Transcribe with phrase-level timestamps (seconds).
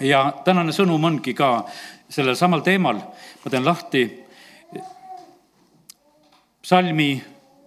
[0.00, 1.64] ja tänane sõnum ongi ka
[2.08, 3.00] sellel samal teemal,
[3.44, 4.04] ma teen lahti
[6.62, 7.22] salmi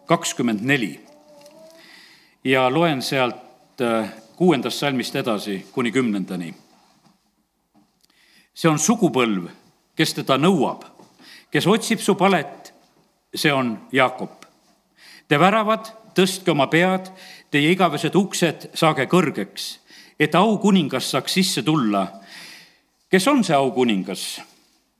[0.05, 0.94] kakskümmend neli
[2.44, 6.54] ja loen sealt äh, kuuendast salmist edasi kuni kümnendani.
[8.54, 9.48] see on sugupõlv,
[9.96, 10.84] kes teda nõuab,
[11.52, 12.74] kes otsib su palet,
[13.34, 14.44] see on Jaakob.
[15.28, 17.08] Te väravad, tõstke oma pead,
[17.50, 19.80] teie igavesed uksed saage kõrgeks,
[20.20, 22.04] et aukuningas saaks sisse tulla.
[23.12, 24.41] Kes on see aukuningas?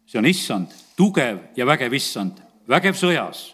[0.05, 3.52] see on issand, tugev ja vägev issand, vägev sõjas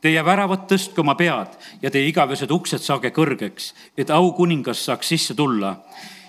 [0.00, 5.36] Teie väravad tõstke oma pead ja teie igavesed uksed saage kõrgeks, et aukuningas saaks sisse
[5.36, 5.76] tulla.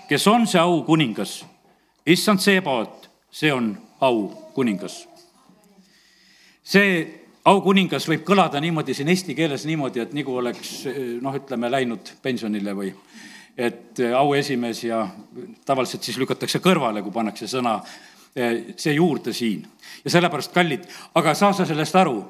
[0.08, 1.44] kes on see aukuningas?
[2.06, 5.08] issand Seebaot, see on aukuningas.
[6.62, 10.84] see aukuningas võib kõlada niimoodi siin eesti keeles niimoodi, et nagu oleks
[11.20, 12.92] noh, ütleme läinud pensionile või
[13.56, 15.06] et auesimees ja
[15.64, 17.80] tavaliselt siis lükatakse kõrvale, kui pannakse sõna
[18.76, 19.66] see juurde siin.
[20.04, 22.22] ja sellepärast, kallid, aga saa sa sellest aru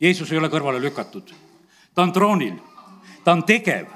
[0.00, 1.32] Jeesus ei ole kõrvale lükatud.
[1.94, 2.54] ta on troonil,
[3.24, 3.86] ta on tegev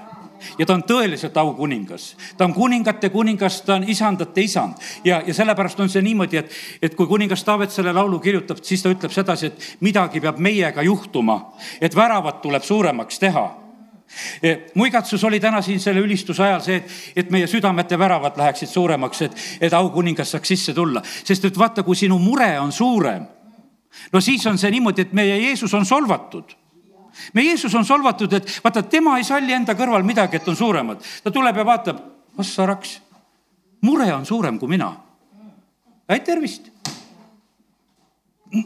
[0.59, 2.17] ja ta on tõeliselt aukuningas.
[2.37, 6.51] ta on kuningate kuningas, ta on isandate isand ja, ja sellepärast on see niimoodi, et,
[6.83, 10.83] et kui kuningas Taavet selle laulu kirjutab, siis ta ütleb sedasi, et midagi peab meiega
[10.83, 13.64] juhtuma, et väravat tuleb suuremaks teha
[14.75, 18.69] mu igatsus oli täna siin selle ülistuse ajal see, et, et meie südamete väravad läheksid
[18.69, 23.25] suuremaks, et, et aukuningas saaks sisse tulla, sest et vaata, kui sinu mure on suurem
[24.13, 26.57] no siis on see niimoodi, et meie Jeesus on solvatud
[27.35, 31.03] meie Jeesus on solvatud, et vaata, tema ei salli enda kõrval midagi, et on suuremad.
[31.23, 32.01] ta tuleb ja vaatab,
[32.39, 32.99] ossa raks,
[33.87, 34.93] mure on suurem kui mina.
[36.09, 36.74] häid tervist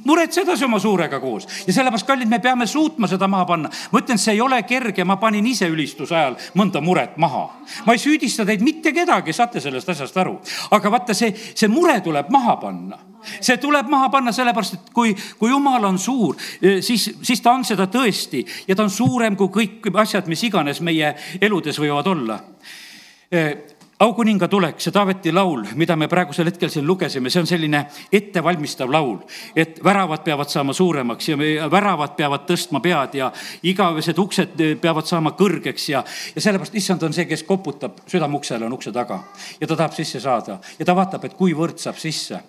[0.04, 3.70] muretse edasi oma suurega koos ja sellepärast, kallid, me peame suutma seda maha panna.
[3.92, 7.44] ma ütlen, see ei ole kerge, ma panin ise ülistuse ajal mõnda muret maha.
[7.86, 10.38] ma ei süüdista teid mitte kedagi, saate sellest asjast aru.
[10.70, 12.98] aga vaata, see, see mure tuleb maha panna
[13.40, 16.36] see tuleb maha panna sellepärast, et kui, kui jumal on suur,
[16.80, 20.80] siis, siis ta on seda tõesti ja ta on suurem kui kõik asjad, mis iganes
[20.80, 22.38] meie eludes võivad olla
[23.98, 27.80] aukuninga tulek, see Taaveti laul, mida me praegusel hetkel siin lugesime, see on selline
[28.14, 29.16] ettevalmistav laul,
[29.58, 31.38] et väravad peavad saama suuremaks ja
[31.70, 33.30] väravad peavad tõstma pead ja
[33.66, 36.04] igavesed uksed peavad saama kõrgeks ja,
[36.34, 39.18] ja sellepärast issand on see, kes koputab südamuksele, on ukse taga.
[39.60, 42.42] Ja ta tahab sisse saada ja ta vaatab, et kuivõrd saab sisse,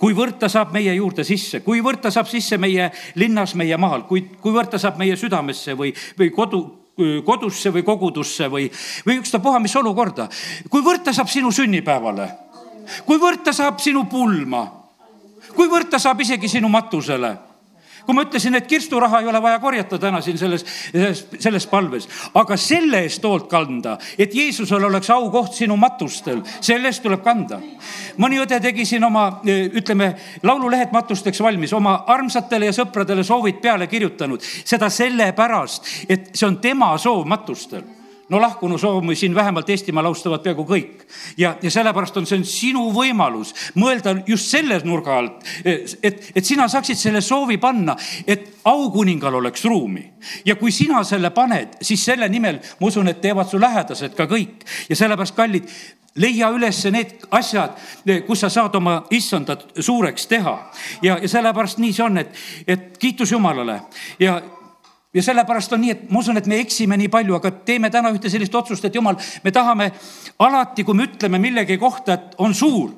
[0.00, 4.26] kuivõrd ta saab meie juurde sisse, kuivõrd ta saab sisse meie linnas, meie maal, kui,
[4.42, 6.64] kuivõrd ta saab meie südamesse või, või kodu
[7.24, 8.70] kodusse või kogudusse või,
[9.06, 10.28] või ükstapuha, mis olukorda.
[10.70, 12.30] kuivõrd ta saab sinu sünnipäevale,
[13.06, 14.64] kuivõrd ta saab sinu pulma,
[15.56, 17.36] kuivõrd ta saab isegi sinu matusele
[18.06, 20.64] kui ma ütlesin, et kirsturaha ei ole vaja korjata täna siin selles,
[21.38, 27.02] selles, palves, aga selle eest hoolt kanda, et Jeesusel oleks aukoht sinu matustel, selle eest
[27.02, 27.60] tuleb kanda.
[28.22, 30.12] mõni õde tegi siin oma, ütleme,
[30.42, 36.60] laululehed matusteks valmis, oma armsatele ja sõpradele soovid peale kirjutanud, seda sellepärast, et see on
[36.62, 37.95] tema soov matustel
[38.28, 41.06] no lahkunu soovi siin vähemalt Eestimaal austavad peaaegu kõik.
[41.36, 46.44] ja, ja sellepärast on see on sinu võimalus mõelda just selle nurga alt, et, et
[46.44, 50.04] sina saaksid selle soovi panna, et aukuningal oleks ruumi.
[50.44, 54.26] ja kui sina selle paned, siis selle nimel ma usun, et teevad su lähedased ka
[54.26, 55.70] kõik ja sellepärast, kallid,
[56.16, 57.76] leia üles need asjad,
[58.26, 60.56] kus sa saad oma issandat suureks teha
[61.02, 62.32] ja, ja sellepärast nii see on, et,
[62.66, 63.80] et kiitus Jumalale
[64.20, 64.40] ja
[65.14, 68.12] ja sellepärast on nii, et ma usun, et me eksime nii palju, aga teeme täna
[68.14, 69.90] ühte sellist otsust, et jumal, me tahame
[70.38, 72.90] alati, kui me ütleme millegi kohta, et on suur,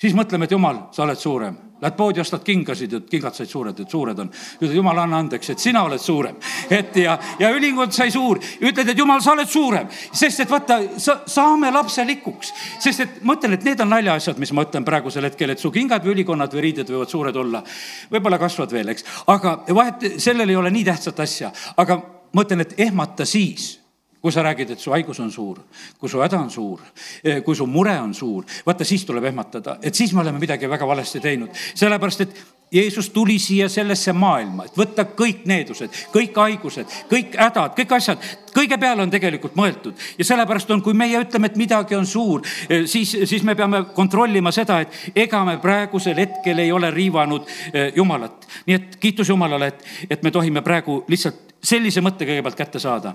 [0.00, 3.76] siis mõtleme, et jumal, sa oled suurem Lähed poodi, ostad kingasid, et kingad said suured,
[3.80, 4.30] et suured on.
[4.62, 6.38] ütled, jumal, anna andeks, et sina oled suurem.
[6.70, 8.40] et ja, ja ülingud sai suur.
[8.60, 12.52] ütled, et jumal, sa oled suurem, sest et vaata, sa, saame lapselikuks.
[12.80, 15.70] sest et ma ütlen, et need on naljaasjad, mis ma ütlen praegusel hetkel, et su
[15.70, 17.62] kingad või ülikonnad või riided võivad suured olla.
[18.10, 22.00] võib-olla kasvavad veel, eks, aga vahet, sellel ei ole nii tähtsat asja, aga
[22.32, 23.74] ma ütlen, et ehmata siis
[24.22, 25.60] kui sa räägid, et su haigus on suur,
[26.00, 26.80] kui su häda on suur,
[27.24, 30.68] eh, kui su mure on suur, vaata siis tuleb ehmatada, et siis me oleme midagi
[30.68, 36.34] väga valesti teinud, sellepärast et Jeesus tuli siia sellesse maailma, et võtta kõik needused, kõik
[36.34, 39.94] haigused, kõik hädad, kõik asjad, kõige peale on tegelikult mõeldud.
[40.18, 43.84] Ja sellepärast on, kui meie ütleme, et midagi on suur, eh, siis, siis me peame
[43.94, 48.48] kontrollima seda, et ega me praegusel hetkel ei ole riivanud eh, Jumalat.
[48.66, 53.14] nii et kiitus Jumalale, et, et me tohime praegu lihtsalt sellise mõtte kõigepealt kätte saada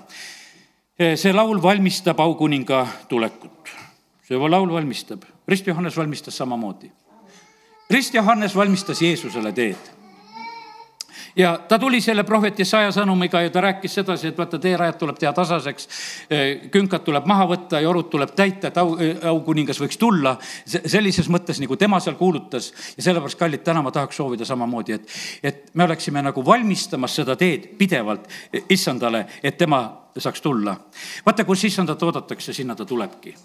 [1.15, 3.69] see laul valmistab aukuninga tulekut.
[4.27, 6.91] see laul valmistab, Rist Johannes valmistas samamoodi.
[7.89, 10.00] Rist Johannes valmistas Jeesusele teed.
[11.35, 15.19] Ja ta tuli selle prohveti saja sõnumiga ja ta rääkis sedasi, et vaata, teerajad tuleb
[15.19, 15.87] teha tasaseks,
[16.71, 18.95] künkad tuleb maha võtta ja orud tuleb täita, et au,
[19.33, 20.37] aukuningas võiks tulla.
[20.65, 25.17] sellises mõttes, nagu tema seal kuulutas ja sellepärast, kallid, täna ma tahaks soovida samamoodi, et,
[25.43, 28.27] et me oleksime nagu valmistamas seda teed pidevalt
[28.69, 29.83] issandale, et tema
[30.17, 30.75] saaks tulla.
[31.25, 33.35] vaata, kus issandat oodatakse, sinna ta tulebki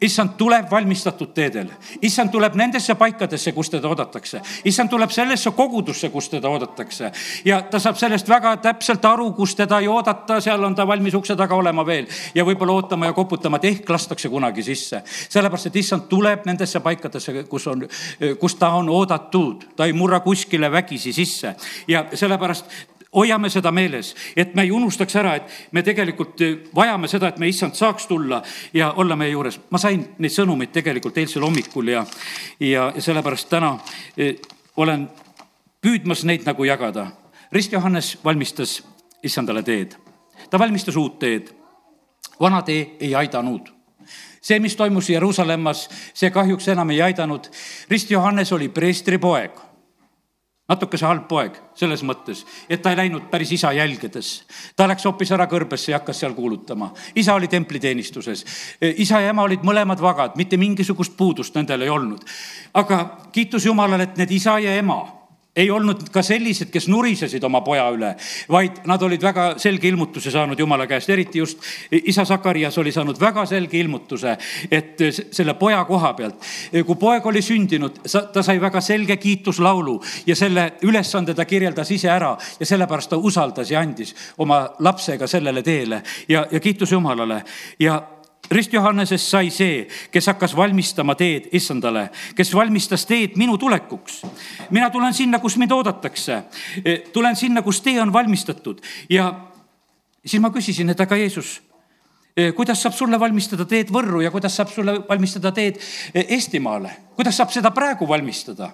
[0.00, 1.70] issand tuleb valmistatud teedel,
[2.02, 7.10] issand tuleb nendesse paikadesse, kus teda oodatakse, issand tuleb sellesse kogudusse, kus teda oodatakse.
[7.44, 11.14] Ja ta saab sellest väga täpselt aru, kus teda ei oodata, seal on ta valmis
[11.18, 12.06] ukse taga olema veel.
[12.34, 15.02] Ja võib-olla ootama ja koputama, et ehk lastakse kunagi sisse.
[15.06, 17.86] sellepärast, et issand tuleb nendesse paikadesse, kus on,
[18.40, 21.54] kus ta on oodatud, ta ei murra kuskile vägisi sisse.
[21.88, 22.66] Ja sellepärast
[23.16, 27.40] hoiame seda meeles, et me ei unustaks ära, et me tegelikult eh, vajame seda, et
[27.42, 28.42] me issand saaks tulla
[28.74, 29.60] ja olla meie juures.
[29.70, 32.06] ma sain neid sõnumeid tegelikult eilsel hommikul ja,
[32.60, 33.74] ja sellepärast täna
[34.16, 34.38] eh,
[34.76, 35.08] olen
[35.82, 37.10] püüdmas neid nagu jagada.
[37.52, 38.80] Rist Johannes valmistas
[39.22, 39.96] issandale teed,
[40.50, 41.52] ta valmistas uut teed.
[42.40, 43.68] vana tee ei aidanud
[44.42, 47.46] see, mis toimus Jeruusalemmas, see kahjuks enam ei aidanud.
[47.90, 49.71] Rist Johannes oli preestripoeg
[50.72, 54.32] natukese halb poeg selles mõttes, et ta ei läinud päris isa jälgedes.
[54.76, 56.92] ta läks hoopis ära kõrbesse ja hakkas seal kuulutama.
[57.14, 58.44] isa oli templiteenistuses,
[58.96, 62.24] isa ja ema olid mõlemad vagad, mitte mingisugust puudust nendel ei olnud.
[62.74, 63.02] aga
[63.32, 65.21] kiitus Jumalale, et need isa ja ema
[65.56, 68.14] ei olnud ka sellised, kes nurisesid oma poja üle,
[68.52, 71.60] vaid nad olid väga selge ilmutuse saanud Jumala käest, eriti just
[71.92, 74.36] isa Sakarias oli saanud väga selge ilmutuse,
[74.70, 76.48] et selle poja koha pealt.
[76.86, 78.00] kui poeg oli sündinud,
[78.32, 83.20] ta sai väga selge kiituslaulu ja selle ülesande ta kirjeldas ise ära ja sellepärast ta
[83.20, 87.42] usaldas ja andis oma lapsega sellele teele ja, ja kiitus Jumalale
[87.80, 88.00] ja
[88.52, 94.22] Rist Johannesest sai see, kes hakkas valmistama teed issandale, kes valmistas teed minu tulekuks.
[94.70, 96.42] mina tulen sinna, kus mind oodatakse.
[96.84, 99.32] E, tulen sinna, kus tee on valmistatud ja
[100.26, 101.62] siis ma küsisin, et aga Jeesus,
[102.36, 105.80] e, kuidas saab sulle valmistada teed Võrru ja kuidas saab sulle valmistada teed
[106.14, 108.72] e, Eestimaale, kuidas saab seda praegu valmistada?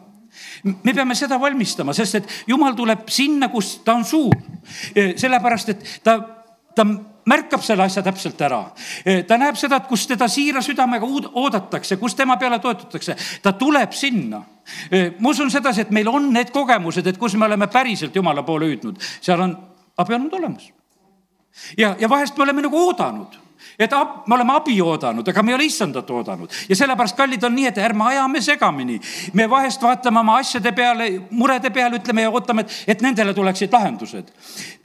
[0.84, 4.34] me peame seda valmistama, sest et jumal tuleb sinna, kus ta on suur.
[5.16, 6.18] sellepärast, et ta,
[6.74, 6.84] ta
[7.28, 8.60] märkab selle asja täpselt ära.
[9.28, 13.92] ta näeb seda, et kus teda siira südamega oodatakse, kus tema peale toetatakse, ta tuleb
[13.92, 14.42] sinna.
[15.18, 18.70] ma usun sedasi, et meil on need kogemused, et kus me oleme päriselt Jumala poole
[18.70, 19.56] hüüdnud, seal on
[19.96, 20.72] abi olnud olemas.
[21.76, 23.47] ja, ja vahest me oleme nagu oodanud
[23.78, 27.44] et ab, me oleme abi oodanud, aga me ei ole issandat oodanud ja sellepärast, kallid,
[27.44, 29.00] on nii, et ärme ajame segamini.
[29.32, 33.72] me vahest vaatame oma asjade peale, murede peale, ütleme ja ootame, et, et nendele tuleksid
[33.72, 34.32] lahendused.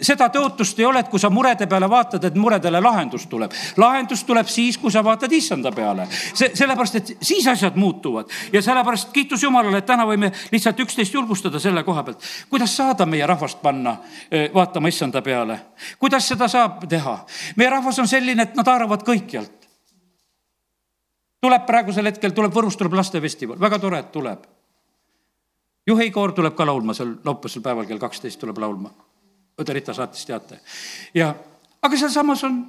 [0.01, 3.51] seda tõotust ei ole, et kui sa murede peale vaatad, et muredele lahendus tuleb.
[3.77, 6.07] lahendus tuleb siis, kui sa vaatad issanda peale.
[6.33, 11.13] see, sellepärast, et siis asjad muutuvad ja sellepärast kiitus Jumalale, et täna võime lihtsalt üksteist
[11.13, 12.23] julgustada selle koha pealt.
[12.49, 13.97] kuidas saada meie rahvast panna
[14.31, 15.59] eh, vaatama issanda peale?
[15.99, 17.17] kuidas seda saab teha?
[17.55, 19.59] meie rahvas on selline, et nad haaravad kõikjalt.
[21.43, 24.45] tuleb praegusel hetkel, tuleb Võrust tuleb lastefestival, väga tore, et tuleb.
[25.87, 28.93] juhikoor tuleb ka laulma seal laupäevasel päeval kell kaksteist tuleb laulma.
[29.59, 30.59] õde Rita saatis teate.
[31.13, 31.35] ja,
[31.81, 32.63] aga sealsamas on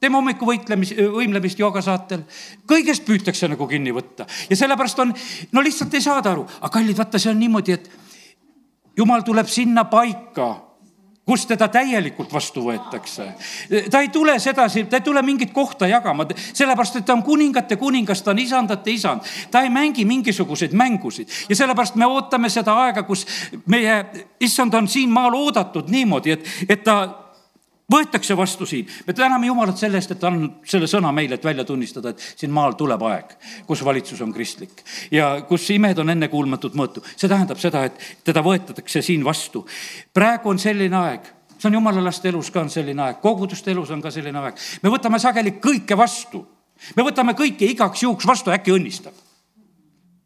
[0.00, 2.22] teeme hommikuvõitlemis, võimlemist joogasaatel.
[2.66, 5.14] kõigest püütakse nagu kinni võtta ja sellepärast on,
[5.52, 7.90] no lihtsalt ei saada aru, aga kallid, vaata, see on niimoodi, et
[8.96, 10.69] jumal tuleb sinna paika
[11.26, 13.26] kus teda täielikult vastu võetakse.
[13.90, 17.76] ta ei tule sedasi, ta ei tule mingit kohta jagama, sellepärast et ta on kuningate
[17.76, 19.20] kuningas, ta on isandate isand.
[19.50, 23.26] ta ei mängi mingisuguseid mängusid ja sellepärast me ootame seda aega, kus
[23.66, 24.04] meie
[24.40, 27.29] issand on siin maal oodatud niimoodi, et, et ta
[27.90, 28.86] võetakse vastu siin.
[29.06, 32.34] me täname Jumalat selle eest, et ta on selle sõna meile, et välja tunnistada, et
[32.36, 33.34] siin maal tuleb aeg,
[33.66, 37.04] kus valitsus on kristlik ja kus imed on ennekuulmatut mõõtu.
[37.16, 39.66] see tähendab seda, et teda võetakse siin vastu.
[40.14, 43.90] praegu on selline aeg see on jumala laste elus ka on selline aeg, koguduste elus
[43.90, 44.54] on ka selline aeg.
[44.82, 46.46] me võtame sageli kõike vastu.
[46.96, 49.29] me võtame kõike igaks juhuks vastu, äkki õnnistab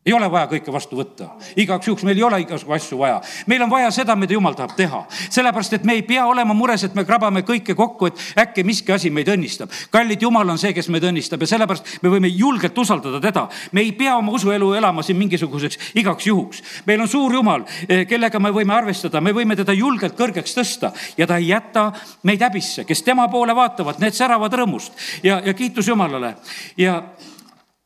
[0.07, 3.21] ei ole vaja kõike vastu võtta, igaks juhuks meil ei ole igasugu asju vaja.
[3.47, 5.01] meil on vaja seda, mida jumal tahab teha,
[5.33, 8.93] sellepärast et me ei pea olema mures, et me krabame kõike kokku, et äkki miski
[8.93, 9.73] asi meid õnnistab.
[9.91, 13.47] kallid, jumal on see, kes meid õnnistab ja sellepärast me võime julgelt usaldada teda.
[13.73, 16.63] me ei pea oma usuelu elama siin mingisuguseks igaks juhuks.
[16.87, 20.93] meil on suur jumal, eh, kellega me võime arvestada, me võime teda julgelt kõrgeks tõsta
[21.17, 21.93] ja ta ei jäta
[22.23, 24.93] meid häbisse, kes tema poole vaatavad, need säravad rõõmust
[25.23, 26.37] ja, ja kiitus Jumalale
[26.77, 27.01] ja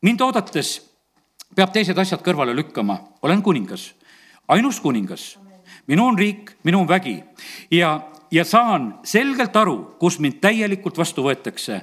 [0.03, 0.88] mind oodates
[1.57, 2.99] peab teised asjad kõrvale lükkama.
[3.23, 3.95] olen kuningas,
[4.49, 5.39] ainus kuningas.
[5.87, 7.23] minu on riik, minu on vägi
[7.71, 8.01] ja,
[8.31, 11.81] ja saan selgelt aru, kus mind täielikult vastu võetakse.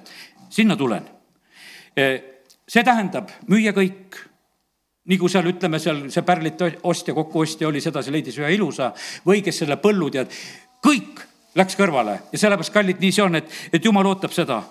[0.49, 1.09] sinna tulen.
[1.97, 2.03] E,
[2.67, 4.17] see tähendab müüa kõik,
[5.05, 8.93] nagu seal ütleme, seal see pärlite ostja, kokkuostja oli, sedasi leidis ühe ilusa
[9.25, 10.31] või kes selle põllu tead,
[10.85, 11.21] kõik
[11.55, 14.61] läks kõrvale ja sellepärast, kallid, nii see on, et, et jumal ootab seda,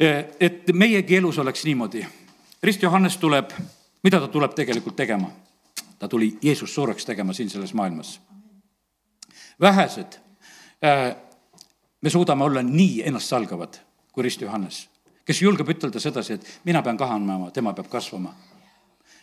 [0.00, 2.06] et meiegi elus oleks niimoodi.
[2.62, 3.52] Rist Johannes tuleb,
[4.02, 5.30] mida ta tuleb tegelikult tegema?
[5.98, 8.20] ta tuli Jeesust suureks tegema siin selles maailmas.
[9.60, 10.20] vähesed
[10.84, 11.16] äh,
[12.00, 13.80] me suudame olla nii ennastsalgavad
[14.12, 14.88] kui Rist Johannes,
[15.24, 18.34] kes julgeb ütelda sedasi, et mina pean kahanema, tema peab kasvama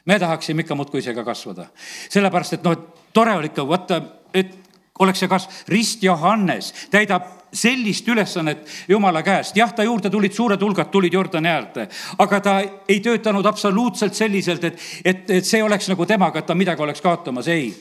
[0.08, 1.68] me tahaksime ikka muudkui ise ka kasvada.
[2.10, 4.02] sellepärast, et noh, et tore oli ikka, vaata,
[4.34, 4.54] et
[5.00, 9.56] oleks see kasv, Rist Johannes täidab sellist ülesannet Jumala käest.
[9.58, 11.88] jah, ta juurde tulid suured hulgad, tulid Jordani äärde,
[12.18, 16.56] aga ta ei töötanud absoluutselt selliselt, et, et, et see oleks nagu temaga, et ta
[16.56, 17.72] midagi oleks kaotamas, ei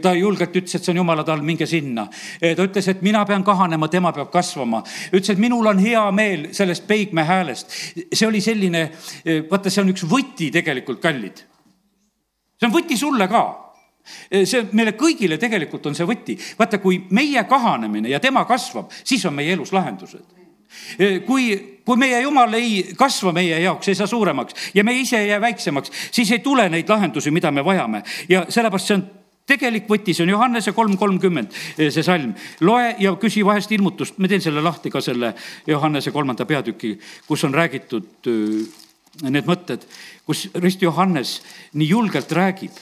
[0.00, 2.06] ta julgelt ütles, et see on jumala tal, minge sinna.
[2.40, 4.82] ta ütles, et mina pean kahanema, tema peab kasvama.
[5.12, 7.74] ütles, et minul on hea meel sellest peigme häälest.
[8.12, 8.90] see oli selline,
[9.50, 11.44] vaata, see on üks võti tegelikult, kallid.
[12.58, 13.63] see on võti sulle ka
[14.44, 16.38] see meile kõigile tegelikult on see võti.
[16.58, 20.44] vaata, kui meie kahanemine ja tema kasvab, siis on meie elus lahendused
[21.26, 21.44] kui,
[21.84, 25.40] kui meie jumal ei kasva meie jaoks, ei saa suuremaks ja me ise ei jää
[25.40, 29.04] väiksemaks, siis ei tule neid lahendusi, mida me vajame ja sellepärast see on
[29.46, 32.32] tegelik võti, see on Johannese kolm kolmkümmend, see salm.
[32.64, 35.34] loe ja küsi vahest ilmutust, ma teen selle lahti ka selle
[35.68, 36.94] Johannese kolmanda peatüki,
[37.28, 38.30] kus on räägitud
[39.30, 39.84] need mõtted,
[40.26, 41.38] kus Rist Johannes
[41.74, 42.80] nii julgelt räägib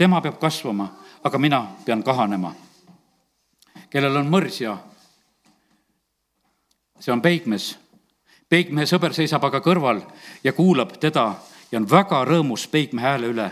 [0.00, 0.88] tema peab kasvama,
[1.24, 2.54] aga mina pean kahanema.
[3.90, 4.78] kellel on mõrs ja
[7.00, 7.78] see on peigmees.
[8.48, 10.00] peigmehe sõber seisab aga kõrval
[10.44, 11.34] ja kuulab teda
[11.72, 13.50] ja on väga rõõmus peigmehe hääle üle.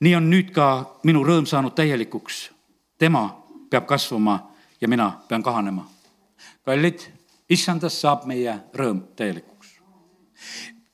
[0.00, 2.50] nii on nüüd ka minu rõõm saanud täielikuks.
[2.98, 3.22] tema
[3.70, 5.86] peab kasvama ja mina pean kahanema.
[6.64, 7.06] kallid,
[7.48, 9.50] issandast saab meie rõõm täielikuks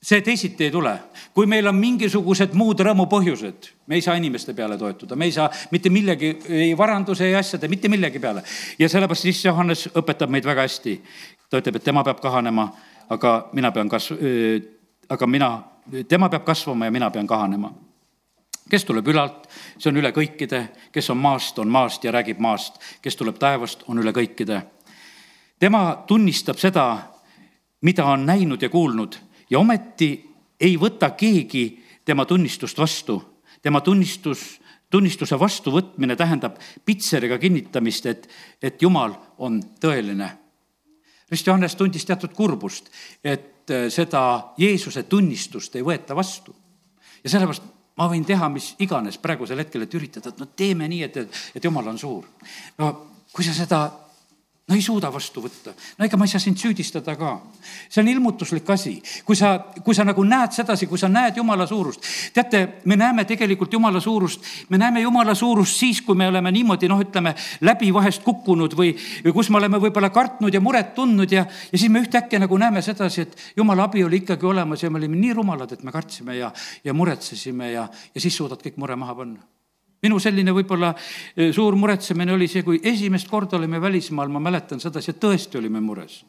[0.07, 0.99] see teisiti ei tule.
[1.33, 5.49] kui meil on mingisugused muud rõõmupõhjused, me ei saa inimeste peale toetuda, me ei saa
[5.71, 8.43] mitte millegi, ei varanduse, ei asjade, mitte millegi peale.
[8.79, 11.01] ja sellepärast siis Johannes õpetab meid väga hästi.
[11.49, 12.69] ta ütleb, et tema peab kahanema,
[13.09, 14.13] aga mina pean kas-,
[15.09, 15.51] aga mina,
[16.07, 17.73] tema peab kasvama ja mina pean kahanema
[18.69, 19.45] kes tuleb ülalt,
[19.79, 23.83] see on üle kõikide, kes on maast, on maast ja räägib maast, kes tuleb taevast,
[23.87, 24.61] on üle kõikide.
[25.59, 26.97] tema tunnistab seda,
[27.81, 30.09] mida on näinud ja kuulnud ja ometi
[30.59, 33.23] ei võta keegi tema tunnistust vastu.
[33.61, 38.29] tema tunnistus, tunnistuse vastuvõtmine tähendab pitseriga kinnitamist, et,
[38.61, 40.29] et Jumal on tõeline.
[41.31, 42.89] Rist Johannes tundis teatud kurbust,
[43.23, 46.55] et äh, seda Jeesuse tunnistust ei võeta vastu.
[47.23, 47.63] ja sellepärast
[47.97, 51.17] ma võin teha mis iganes praegusel hetkel, et üritada, et no teeme nii, et,
[51.55, 52.25] et Jumal on suur.
[52.77, 52.93] no
[53.33, 54.06] kui sa seda
[54.67, 55.71] no ei suuda vastu võtta.
[55.97, 57.37] no ega ma ei saa sind süüdistada ka.
[57.89, 58.97] see on ilmutuslik asi.
[59.25, 62.03] kui sa, kui sa nagu näed sedasi, kui sa näed Jumala suurust.
[62.33, 66.91] teate, me näeme tegelikult Jumala suurust, me näeme Jumala suurust siis, kui me oleme niimoodi
[66.91, 68.91] noh, ütleme läbi vahest kukkunud või,
[69.23, 72.57] või kus me oleme võib-olla kartnud ja muret tundnud ja, ja siis me ühtäkki nagu
[72.57, 75.95] näeme sedasi, et Jumala abi oli ikkagi olemas ja me olime nii rumalad, et me
[75.95, 76.51] kartsime ja,
[76.83, 79.56] ja muretsesime ja, ja siis suudad kõik mure maha panna
[80.03, 84.81] minu selline võib-olla eh, suur muretsemine oli see, kui esimest korda olime välismaal, ma mäletan
[84.83, 86.21] sedasi, et tõesti olime mures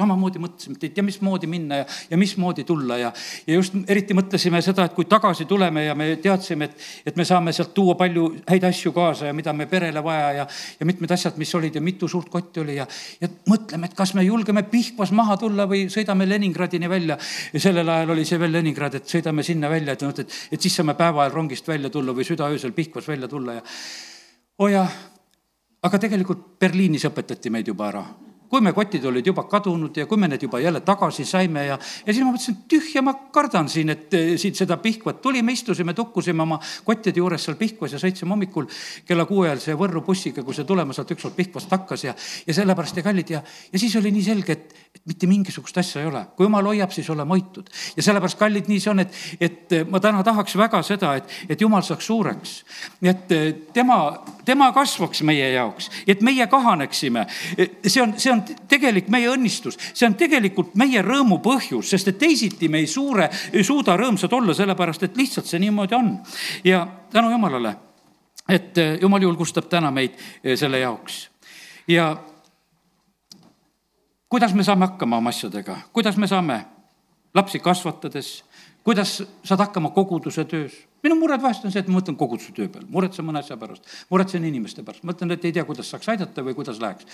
[0.00, 3.10] samamoodi mõtlesime, et ei tea, mismoodi minna ja, ja mismoodi tulla ja,
[3.44, 7.26] ja just eriti mõtlesime seda, et kui tagasi tuleme ja me teadsime, et, et me
[7.28, 10.46] saame sealt tuua palju häid asju kaasa ja mida me perele vaja ja,
[10.80, 12.86] ja mitmed asjad, mis olid ja mitu suurt kotti oli ja,
[13.20, 17.20] ja mõtleme, et kas me julgeme Pihkvas maha tulla või sõidame Leningradini välja.
[17.52, 20.60] ja sellel ajal oli see veel Leningrad, et sõidame sinna välja, et noh, et, et
[20.60, 23.68] siis saame päeva ajal rongist välja tulla või südaöösel Pihkvas välja tulla ja
[24.56, 25.00] oo oh jah,
[25.84, 28.06] aga tegelikult Berliinis õpetati meid juba ära
[28.52, 31.78] kui me kotid olid juba kadunud ja kui me need juba jälle tagasi saime ja,
[31.80, 35.22] ja siis ma mõtlesin, et tühja ma kardan siin, et eh, siit seda Pihkvat.
[35.24, 38.68] tulime, istusime, tukkusime oma kottide juures seal Pihkvas ja sõitsime hommikul
[39.08, 42.14] kella kuue ajal see Võrru bussiga, kui see tulema sealt ükskord Pihkvast hakkas ja,
[42.46, 43.40] ja sellepärast ja kallid ja,
[43.72, 46.26] ja siis oli nii selge, et, et mitte mingisugust asja ei ole.
[46.36, 47.72] kui jumal hoiab, siis oleme hoitud.
[47.96, 49.16] ja sellepärast, kallid, nii see on, et,
[49.48, 52.54] et ma täna tahaks väga seda, et, et jumal saaks suureks.
[53.00, 54.02] et eh, tema,
[54.44, 57.26] tema kasvaks meie jaoks, et meie kahaneksime.
[57.86, 62.18] see on, see on tegelik meie õnnistus, see on tegelikult meie rõõmu põhjus, sest et
[62.18, 66.14] teisiti me ei suure, ei suuda rõõmsad olla, sellepärast et lihtsalt see niimoodi on.
[66.64, 67.76] ja tänu jumalale,
[68.48, 71.28] et jumal julgustab täna meid eh, selle jaoks
[71.88, 72.16] ja
[74.28, 76.64] kuidas me saame hakkama oma asjadega, kuidas me saame
[77.34, 78.44] lapsi kasvatades,
[78.84, 80.72] kuidas saad hakkama koguduse töös?
[81.02, 83.86] Minu mured vahest on see, et ma mõtlen koguduse töö peal, muretsen mõne asja pärast,
[84.10, 87.08] muretsen inimeste pärast, mõtlen, et ei tea, kuidas saaks aidata või kuidas läheks.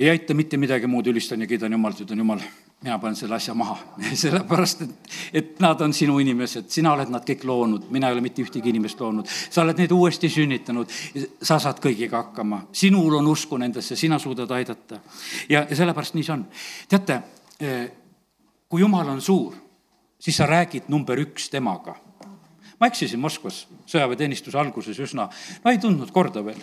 [0.00, 2.40] Ei aita mitte midagi muud, ülistan ja kiidan Jumalat, ütlen Jumal,
[2.80, 3.74] mina panen selle asja maha,
[4.22, 8.24] sellepärast et, et nad on sinu inimesed, sina oled nad kõik loonud, mina ei ole
[8.24, 9.28] mitte ühtegi inimest loonud.
[9.28, 10.92] sa oled neid uuesti sünnitanud,
[11.42, 15.02] sa saad kõigiga hakkama, sinul on usku nendesse, sina suudad aidata.
[15.48, 16.46] ja, ja sellepärast nii see on.
[16.88, 17.20] teate,
[17.60, 17.90] eh,
[18.68, 19.52] kui jumal on suur,
[20.18, 21.98] siis sa räägid number üks temaga.
[22.80, 25.28] Ma eksisin Moskvas sõjaväeteenistuse alguses üsna,
[25.64, 26.62] no ei tundnud korda veel.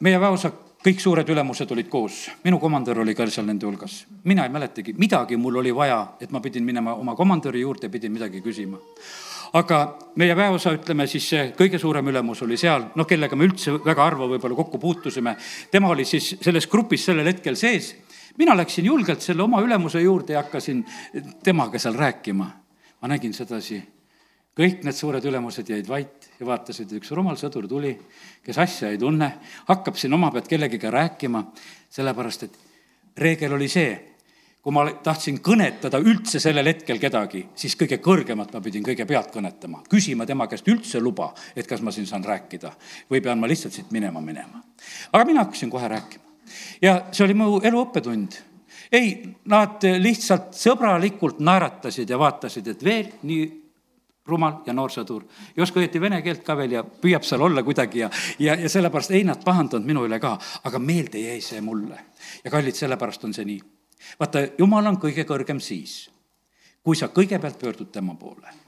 [0.00, 4.04] Meie väeosa kõik suured ülemused olid koos, minu komandör oli ka seal nende hulgas.
[4.24, 8.12] mina ei mäletagi, midagi mul oli vaja, et ma pidin minema oma komandöri juurde, pidin
[8.12, 8.78] midagi küsima.
[9.52, 13.78] aga meie väeosa, ütleme siis see kõige suurem ülemus oli seal, noh, kellega me üldse
[13.84, 15.36] väga harva võib-olla kokku puutusime,
[15.70, 17.94] tema oli siis selles grupis sellel hetkel sees.
[18.38, 20.84] mina läksin julgelt selle oma ülemuse juurde ja hakkasin
[21.42, 22.50] temaga seal rääkima.
[23.02, 23.82] ma nägin sedasi
[24.58, 27.92] kõik need suured ülemused jäid vait ja vaatasid, üks rumal sõdur tuli,
[28.44, 29.30] kes asja ei tunne,
[29.68, 31.44] hakkab siin oma pealt kellegiga rääkima,
[31.92, 32.58] sellepärast et
[33.16, 33.94] reegel oli see,
[34.62, 39.82] kui ma tahtsin kõnetada üldse sellel hetkel kedagi, siis kõige kõrgemat ma pidin kõigepealt kõnetama,
[39.90, 42.70] küsima tema käest üldse luba, et kas ma siin saan rääkida
[43.10, 44.62] või pean ma lihtsalt siit minema minema.
[45.12, 46.24] aga mina hakkasin kohe rääkima
[46.82, 48.38] ja see oli mu elu õppetund
[48.92, 53.61] ei, nad lihtsalt sõbralikult naeratasid ja vaatasid, et veel nii
[54.26, 55.24] rumal ja noor sõdur.
[55.56, 58.68] ei oska õieti vene keelt ka veel ja püüab seal olla kuidagi ja, ja, ja
[58.68, 61.98] sellepärast ei nad pahandanud minu üle ka, aga meelde jäi see mulle.
[62.44, 63.62] ja kallid, sellepärast on see nii.
[64.20, 66.10] vaata, jumal on kõige kõrgem siis,
[66.82, 68.60] kui sa kõigepealt pöördud tema poole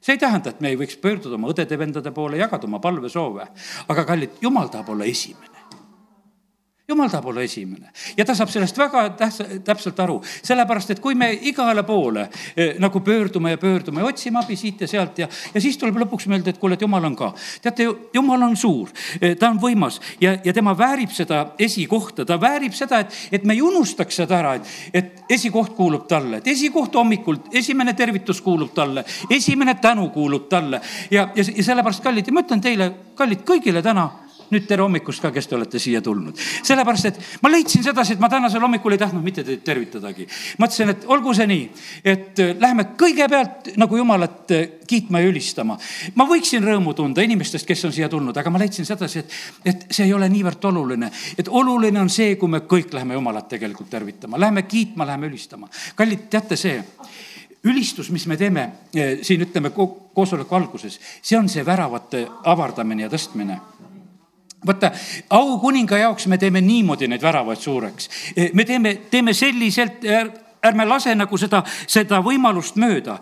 [0.00, 3.46] see ei tähenda, et me ei võiks pöörduda oma õdede-vendade poole, jagada oma palvesoove,
[3.88, 5.55] aga kallid, jumal tahab olla esimene
[6.88, 7.90] jumal tahab olla esimene.
[8.16, 12.76] Ja ta saab sellest väga tähtsa, täpselt aru, sellepärast et kui me igale poole eh,
[12.78, 16.28] nagu pöördume ja pöördume ja otsime abi siit ja sealt ja, ja siis tuleb lõpuks
[16.30, 17.32] meelde, et kuule, et jumal on ka.
[17.62, 22.38] teate, jumal on suur, eh, ta on võimas ja, ja tema väärib seda esikohta, ta
[22.40, 26.52] väärib seda, et, et me ei unustaks seda ära, et, et esikoht kuulub talle, et
[26.54, 30.80] esikoht hommikul, esimene tervitus kuulub talle, esimene tänu kuulub talle.
[31.10, 34.06] Ja, ja, ja sellepärast, kallid, ma ütlen teile, kallid, kõigile täna
[34.50, 36.36] nüüd tere hommikust ka, kes te olete siia tulnud.
[36.36, 40.26] sellepärast, et ma leidsin sedasi, et ma tänasel hommikul ei tahtnud mitte teid tervitadagi.
[40.58, 41.68] mõtlesin, et olgu see nii,
[42.04, 45.78] et äh, lähme kõigepealt nagu Jumalat äh, kiitma ja ülistama.
[46.14, 49.86] ma võiksin rõõmu tunda inimestest, kes on siia tulnud, aga ma leidsin sedasi, et, et
[49.90, 51.10] see ei ole niivõrd oluline.
[51.38, 55.68] et oluline on see, kui me kõik läheme Jumalat tegelikult tervitama, läheme kiitma, läheme ülistama.
[55.96, 56.82] kallid, teate see
[57.66, 63.10] ülistus, mis me teeme äh, siin, ütleme koosoleku alguses, see on see väravate avardamine ja
[63.12, 63.58] tõstmine
[64.66, 64.90] vaata,
[65.30, 68.10] aukuninga jaoks me teeme niimoodi neid väravaid suureks.
[68.52, 70.04] me teeme, teeme selliselt,
[70.66, 73.18] ärme lase nagu seda, seda võimalust mööda.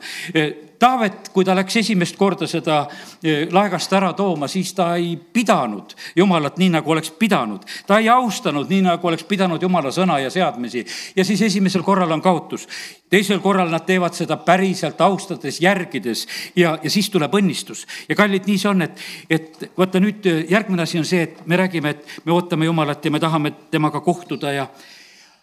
[0.84, 2.82] Taavet, kui ta läks esimest korda seda
[3.24, 7.62] e, laegast ära tooma, siis ta ei pidanud Jumalat nii, nagu oleks pidanud.
[7.86, 10.84] ta ei austanud nii, nagu oleks pidanud Jumala sõna ja seadmisi.
[11.16, 12.68] ja siis esimesel korral on kaotus.
[13.10, 17.86] teisel korral nad teevad seda päriselt austades, järgides ja, ja siis tuleb õnnistus.
[18.08, 21.56] ja kallid, nii see on, et, et vaata nüüd järgmine asi on see, et me
[21.56, 24.68] räägime, et me ootame Jumalat ja me tahame temaga kohtuda ja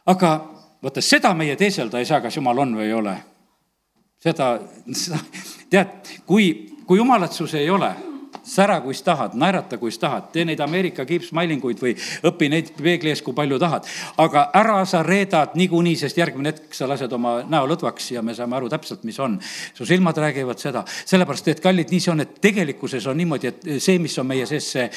[0.06, 0.38] aga
[0.84, 3.18] vaata, seda meie teeselda ei saa, kas Jumal on või ei ole
[4.22, 4.54] seda,
[5.72, 6.52] tead, kui,
[6.86, 7.92] kui jumalatsus ei ole
[8.44, 11.94] sära, kui sa tahad, naerata, kui sa tahad, tee neid Ameerika kiipsmailinguid või
[12.28, 13.88] õpi neid peegli ees, kui palju tahad.
[14.22, 18.36] aga ära sa reedad niikuinii, sest järgmine hetk sa lased oma näo lõdvaks ja me
[18.38, 19.40] saame aru täpselt, mis on.
[19.74, 23.70] su silmad räägivad seda, sellepärast et kallid, nii see on, et tegelikkuses on niimoodi, et
[23.80, 24.90] see, mis on meie sees, see,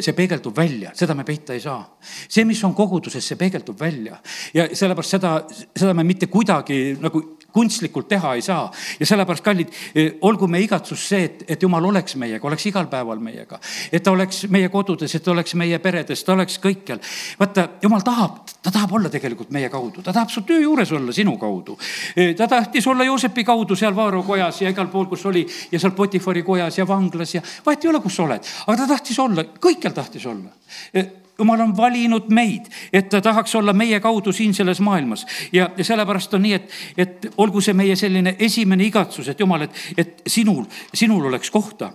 [0.00, 1.82] see peegeldub välja, seda me peita ei saa.
[2.28, 4.18] see, mis on koguduses, see peegeldub välja
[4.54, 5.36] ja sellepärast seda,
[5.76, 8.70] seda me mitte kuidagi nagu kunstlikult teha ei saa.
[9.00, 12.88] ja sellepärast, kallid, eh, olgu meie igatsus see, et, et jumal oleks meiega, oleks igal
[12.90, 13.60] päeval meiega.
[13.92, 17.00] et ta oleks meie kodudes, et ta oleks meie peredes, ta oleks kõikjal.
[17.38, 21.12] vaata, jumal tahab, ta tahab olla tegelikult meie kaudu, ta tahab su töö juures olla
[21.12, 21.78] sinu kaudu.
[22.16, 25.78] Eh, ta tahtis olla Joosepi kaudu seal Vaaro kojas ja igal pool, kus oli ja
[25.78, 29.18] seal Potifari kojas ja vanglas ja vahet ei ole, kus sa oled, aga ta tahtis
[29.18, 30.50] olla, kõikjal tahtis olla
[30.94, 35.26] eh, jumal on valinud meid, et ta tahaks olla meie kaudu siin selles maailmas.
[35.52, 39.66] ja, ja sellepärast on nii, et, et olgu see meie selline esimene igatsus, et jumal,
[39.66, 41.92] et, et sinul, sinul oleks kohta.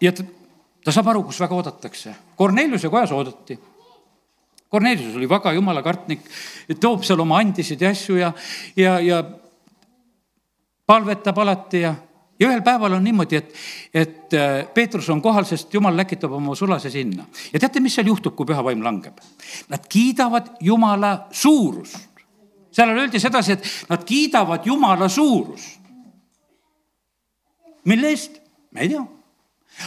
[0.00, 0.24] ja ta,
[0.84, 2.14] ta saab aru, kus väga oodatakse.
[2.36, 3.58] Korneliuse kojas oodati.
[4.68, 6.24] Kornelius oli väga jumalakartnik,
[6.80, 8.32] toob seal oma andisid ja asju ja,
[8.76, 9.22] ja, ja
[10.86, 11.94] palvetab alati ja
[12.38, 13.54] ja ühel päeval on niimoodi, et,
[13.94, 17.26] et äh, Peetrus on kohal, sest jumal läkitab oma sulase sinna.
[17.52, 19.20] ja teate, mis seal juhtub, kui püha vaim langeb?
[19.68, 22.10] Nad kiidavad Jumala suurust.
[22.74, 25.80] seal öeldi sedasi, et nad kiidavad Jumala suurust.
[27.84, 28.40] mille eest?
[28.70, 29.06] me ei tea.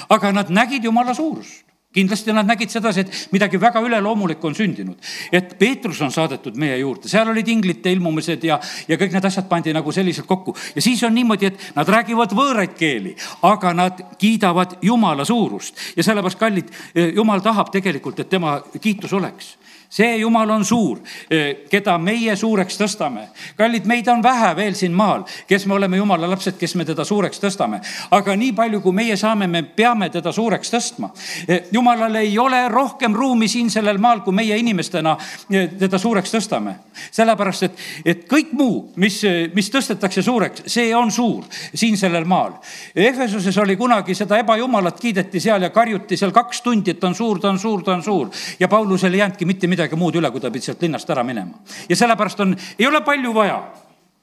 [0.09, 4.97] aga nad nägid Jumala suurust kindlasti nad nägid sedasi, et midagi väga üleloomulikku on sündinud.
[5.31, 9.47] et Peetrus on saadetud meie juurde, seal olid inglite ilmumised ja, ja kõik need asjad
[9.49, 10.55] pandi nagu selliselt kokku.
[10.75, 15.75] ja siis on niimoodi, et nad räägivad võõraid keeli, aga nad kiidavad Jumala suurust.
[15.95, 16.73] ja sellepärast, kallid,
[17.15, 19.55] Jumal tahab tegelikult, et tema kiitus oleks
[19.89, 23.27] see Jumal on suur, eh, keda meie suureks tõstame.
[23.57, 27.05] kallid, meid on vähe veel siin maal, kes me oleme Jumala lapsed, kes me teda
[27.05, 27.81] suureks tõstame.
[28.11, 31.11] aga nii palju, kui meie saame, me peame teda suureks tõstma.
[31.47, 35.17] Eh, Jumalal ei ole rohkem ruumi siin sellel maal, kui meie inimestena
[35.51, 36.75] eh, teda suureks tõstame.
[37.11, 37.71] sellepärast, et,
[38.05, 39.21] et kõik muu, mis,
[39.53, 42.57] mis tõstetakse suureks, see on suur siin sellel maal.
[42.95, 47.39] Efesuses oli kunagi seda ebajumalat kiideti seal ja karjuti seal kaks tundi, et on suur,
[47.39, 50.31] ta on suur, ta on suur ja Paulusel ei jäänudki mitte midagi midagi muud üle,
[50.33, 51.61] kui ta pidi sealt linnast ära minema.
[51.89, 53.61] ja sellepärast on, ei ole palju vaja.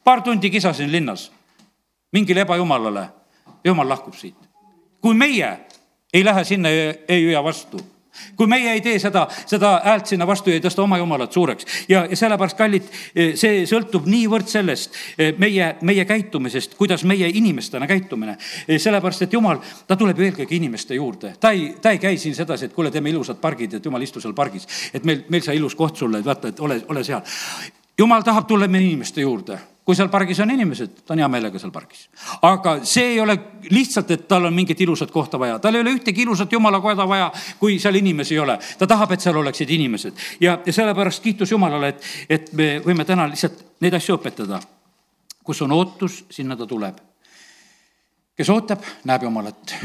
[0.05, 1.31] paar tundi kisasin linnas
[2.13, 3.09] mingile ebajumalale,
[3.65, 4.37] jumal lahkub siit.
[5.01, 5.59] kui meie
[6.13, 7.94] ei lähe sinna ei hüüa vastu
[8.37, 11.67] kui meie ei tee seda, seda häält sinna vastu ja ei tõsta oma jumalat suureks
[11.89, 14.97] ja, ja sellepärast, kallid, see sõltub niivõrd sellest
[15.39, 18.37] meie, meie käitumisest, kuidas meie inimestena käitumine.
[18.79, 22.35] sellepärast, et jumal, ta tuleb ju eelkõige inimeste juurde, ta ei, ta ei käi siin
[22.35, 25.59] sedasi, et kuule, teeme ilusad pargid, et jumal, istu seal pargis, et meil, meil sai
[25.61, 27.23] ilus koht sulle, et vaata, et ole, ole seal.
[27.99, 31.61] jumal tahab tulla meie inimeste juurde kui seal pargis on inimesed, ta on hea meelega
[31.61, 32.07] seal pargis.
[32.43, 33.37] aga see ei ole
[33.71, 37.31] lihtsalt, et tal on mingit ilusat kohta vaja, tal ei ole ühtegi ilusat jumalakoda vaja,
[37.61, 38.59] kui seal inimesi ei ole.
[38.79, 43.05] ta tahab, et seal oleksid inimesed ja, ja sellepärast kiitus Jumalale, et, et me võime
[43.05, 44.61] täna lihtsalt neid asju õpetada.
[45.45, 47.01] kus on ootus, sinna ta tuleb.
[48.37, 49.77] kes ootab, näeb Jumalat.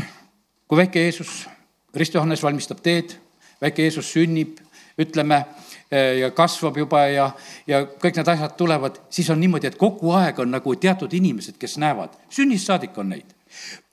[0.67, 1.47] kui väike Jeesus
[1.95, 3.17] ristijohannes valmistab teed,
[3.61, 4.59] väike Jeesus sünnib,
[4.99, 5.43] ütleme
[5.91, 7.31] ja kasvab juba ja,
[7.67, 11.57] ja kõik need asjad tulevad, siis on niimoodi, et kogu aeg on nagu teatud inimesed,
[11.57, 13.35] kes näevad, sünnist saadik on neid.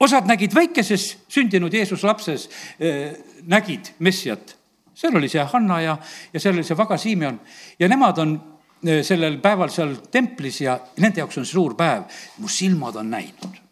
[0.01, 2.49] osad nägid väikeses sündinud Jeesuse lapses,
[2.81, 4.57] eh, nägid Messiat.
[4.95, 5.99] seal oli see Hanna ja,
[6.33, 7.41] ja seal oli see Vaga Simeon
[7.79, 8.41] ja nemad on
[8.87, 12.03] eh, sellel päeval seal templis ja nende jaoks on suur päev,
[12.39, 13.66] mu silmad on näinud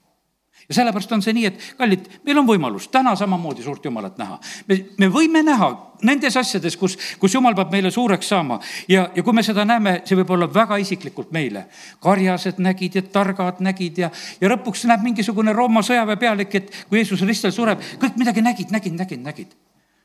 [0.68, 4.38] ja sellepärast on see nii, et kallid, meil on võimalus täna samamoodi suurt Jumalat näha.
[4.68, 5.70] me, me võime näha
[6.03, 9.98] nendes asjades, kus, kus Jumal peab meile suureks saama ja, ja kui me seda näeme,
[10.09, 11.66] see võib olla väga isiklikult meile.
[12.00, 17.22] karjased nägid ja targad nägid ja, ja lõpuks näeb mingisugune Rooma sõjaväepealik, et kui Jeesus
[17.29, 19.57] ristel sureb, kõik midagi nägid, nägid, nägid, nägid.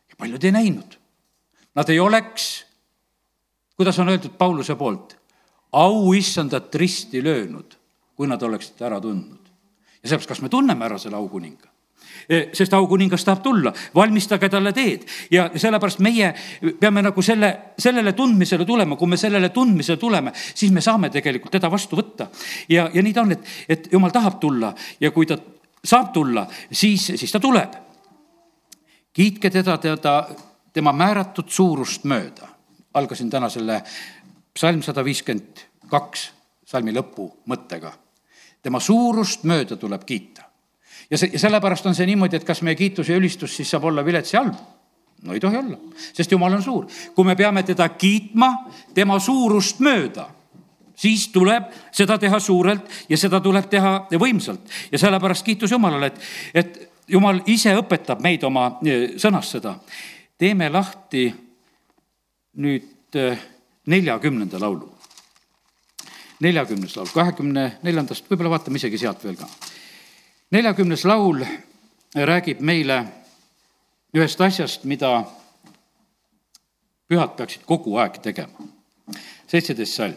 [0.09, 0.99] ja paljud ei näinud.
[1.75, 2.65] Nad ei oleks,
[3.77, 5.15] kuidas on öeldud Pauluse poolt,
[5.71, 7.77] au issandat risti löönud,
[8.15, 9.38] kui nad oleksid ära tundnud
[10.03, 11.69] ja sellepärast, kas me tunneme ära selle aukuninga?
[12.29, 16.29] E, sest aukuningas tahab tulla, valmistage talle teed ja sellepärast meie
[16.79, 21.55] peame nagu selle, sellele tundmisele tulema, kui me sellele tundmisele tuleme, siis me saame tegelikult
[21.57, 22.29] teda vastu võtta.
[22.69, 25.39] ja, ja nii ta on, et, et jumal tahab tulla ja kui ta
[25.83, 27.73] saab tulla, siis, siis ta tuleb.
[29.13, 30.13] kiitke teda, teda,
[30.73, 32.47] tema määratud suurust mööda.
[32.93, 33.81] algasin täna selle
[34.53, 36.29] psalm sada viiskümmend kaks
[36.65, 37.93] salmi lõpu mõttega
[38.63, 40.43] tema suurust mööda tuleb kiita.
[41.09, 43.87] ja see, ja sellepärast on see niimoodi, et kas meie kiitus ja ülistus siis saab
[43.89, 44.57] olla vilets ja halb?
[45.23, 45.77] no ei tohi olla,
[46.13, 46.87] sest Jumal on suur.
[47.15, 48.51] kui me peame teda kiitma
[48.93, 50.29] tema suurust mööda,
[50.95, 54.61] siis tuleb seda teha suurelt ja seda tuleb teha võimsalt.
[54.91, 56.21] ja sellepärast kiitus Jumalale, et,
[56.53, 59.79] et Jumal ise õpetab meid oma e, sõnas seda.
[60.37, 61.25] teeme lahti
[62.59, 63.35] nüüd e,
[63.87, 64.98] neljakümnenda laulu
[66.39, 69.47] neljakümnes laul, kahekümne neljandast, võib-olla vaatame isegi sealt veel ka.
[70.51, 71.43] neljakümnes laul
[72.15, 73.03] räägib meile
[74.15, 75.25] ühest asjast, mida
[77.09, 78.67] pühad peaksid kogu aeg tegema.
[79.47, 80.15] seitseteist salm.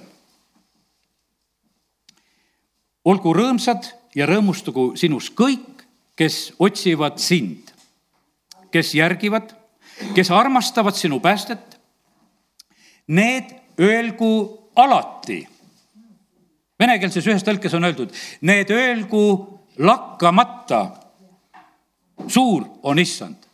[3.05, 5.83] olgu rõõmsad ja rõõmustagu sinus kõik,
[6.17, 7.73] kes otsivad sind,
[8.71, 9.57] kes järgivad,
[10.15, 11.81] kes armastavad sinu päästet.
[13.09, 15.49] Need öelgu alati
[16.83, 18.13] venekeelses ühes tõlkes on öeldud,
[18.49, 19.25] need öelgu
[19.83, 20.83] lakkamata,
[22.27, 23.49] suur on issand.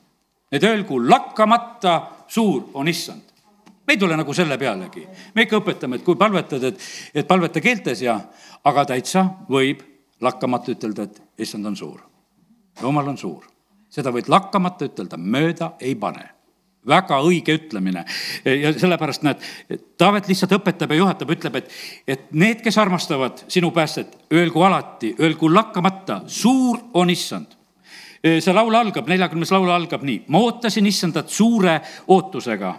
[0.53, 3.23] Need öelgu lakkamata, suur on issand.
[3.89, 6.83] me ei tule nagu selle pealegi, me ikka õpetame, et kui palvetad, et,
[7.15, 8.19] et palveta keeltes ja,
[8.69, 9.81] aga täitsa võib
[10.21, 12.03] lakkamata ütelda, et issand on suur.
[12.83, 13.47] jumal on suur,
[13.89, 16.38] seda võid lakkamata ütelda, mööda ei pane
[16.87, 18.05] väga õige ütlemine.
[18.45, 19.45] ja sellepärast näed,
[19.99, 21.71] Taavet lihtsalt õpetab ja juhatab, ütleb, et,
[22.07, 27.57] et need, kes armastavad sinu päästet, öelgu alati, öelgu lakkamata, suur on issand.
[28.23, 32.75] see laul algab, neljakümnes laul algab nii, ma ootasin issandat suure ootusega.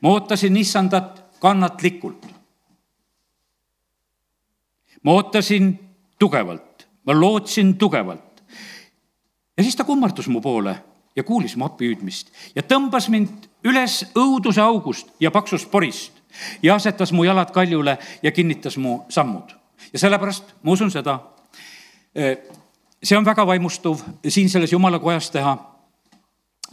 [0.00, 2.26] ma ootasin issandat kannatlikult.
[5.02, 5.78] ma ootasin
[6.18, 8.42] tugevalt, ma lootsin tugevalt.
[9.56, 14.62] ja siis ta kummardus mu poole ja kuulis mu appihüüdmist ja tõmbas mind üles õuduse
[14.62, 16.20] august ja paksust porist
[16.62, 19.56] ja asetas mu jalad kaljule ja kinnitas mu sammud.
[19.92, 21.18] ja sellepärast ma usun seda,
[23.02, 25.58] see on väga vaimustuv siin selles jumala kojas teha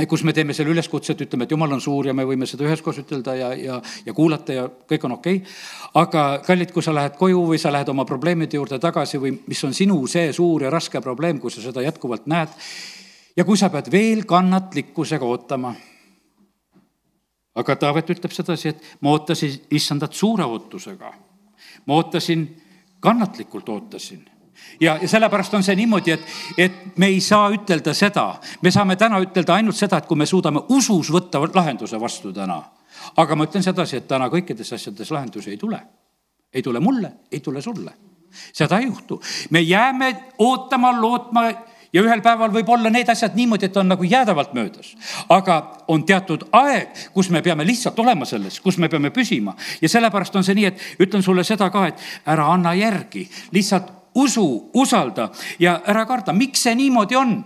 [0.05, 2.67] kus me teeme selle üleskutse, et ütleme, et jumal on suur ja me võime seda
[2.67, 5.55] üheskoos ütelda ja, ja, ja kuulata ja kõik on okei okay..
[5.97, 9.63] aga kallid, kui sa lähed koju või sa lähed oma probleemide juurde tagasi või mis
[9.65, 12.53] on sinu see suur ja raske probleem, kui sa seda jätkuvalt näed.
[13.37, 15.75] Ja kui sa pead veel kannatlikkusega ootama.
[17.57, 21.13] aga Taavet ütleb sedasi, et ma ootasin issandat suure ootusega.
[21.85, 22.47] ma ootasin,
[22.99, 24.25] kannatlikult ootasin
[24.79, 26.25] ja, ja sellepärast on see niimoodi, et,
[26.57, 28.27] et me ei saa ütelda seda,
[28.61, 32.61] me saame täna ütelda ainult seda, et kui me suudame usus võtta lahenduse vastu täna.
[33.17, 35.79] aga ma ütlen sedasi, et täna kõikides asjades lahendusi ei tule.
[36.53, 37.93] ei tule mulle, ei tule sulle.
[38.53, 39.21] seda ei juhtu.
[39.49, 41.51] me jääme ootama, lootma
[41.93, 44.95] ja ühel päeval võib olla need asjad niimoodi, et on nagu jäädavalt möödas.
[45.29, 49.89] aga on teatud aeg, kus me peame lihtsalt olema selles, kus me peame püsima ja
[49.89, 54.69] sellepärast on see nii, et ütlen sulle seda ka, et ära anna järgi, lihtsalt usu,
[54.73, 57.37] usalda ja ära karda, miks see niimoodi on?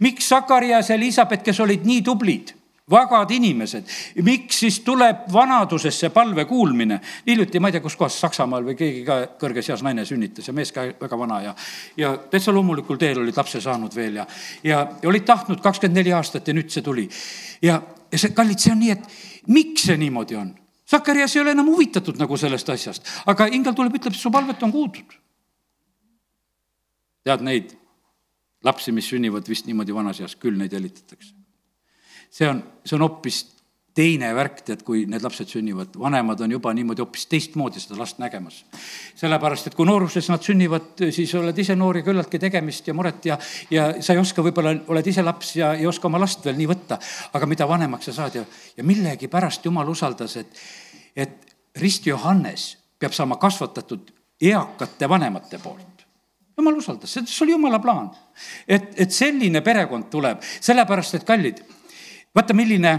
[0.00, 2.54] miks Sakarias ja Elizabeth, kes olid nii tublid,
[2.90, 3.88] vagad inimesed,
[4.22, 7.00] miks siis tuleb vanaduses see palve kuulmine?
[7.26, 10.54] hiljuti, ma ei tea, kus kohas, Saksamaal või keegi ka kõrges eas naine sünnitas ja
[10.54, 11.54] mees ka väga vana ja,
[11.96, 14.26] ja täitsa loomulikul teel olid lapse saanud veel ja,
[14.62, 17.08] ja, ja olid tahtnud kakskümmend neli aastat ja nüüd see tuli.
[17.62, 17.80] ja,
[18.12, 20.54] ja see, kallid, see on nii, et miks see niimoodi on?
[20.86, 24.74] Sakarias ei ole enam huvitatud nagu sellest asjast, aga ingel tuleb, ütleb, su palvet on
[24.74, 25.16] kuuldud
[27.26, 27.74] tead neid
[28.66, 31.34] lapsi, mis sünnivad vist niimoodi vanas eas, küll neid jälitatakse.
[32.36, 33.44] See on, see on hoopis
[33.96, 38.18] teine värk, tead, kui need lapsed sünnivad, vanemad on juba niimoodi hoopis teistmoodi seda last
[38.20, 38.58] nägemas.
[39.16, 43.24] sellepärast, et kui nooruses nad sünnivad, siis oled ise noor ja küllaltki tegemist ja muret
[43.24, 43.38] ja,
[43.72, 46.68] ja sa ei oska, võib-olla oled ise laps ja ei oska oma last veel nii
[46.74, 46.98] võtta.
[47.32, 48.44] aga mida vanemaks sa saad ja,
[48.76, 50.60] ja millegipärast jumal usaldas, et,
[51.16, 56.04] et Rist Johannes peab saama kasvatatud eakate vanemate poolt
[56.56, 58.10] jumal usaldas, see oli jumala plaan.
[58.68, 61.64] et, et selline perekond tuleb, sellepärast et kallid,
[62.36, 62.92] vaata, milline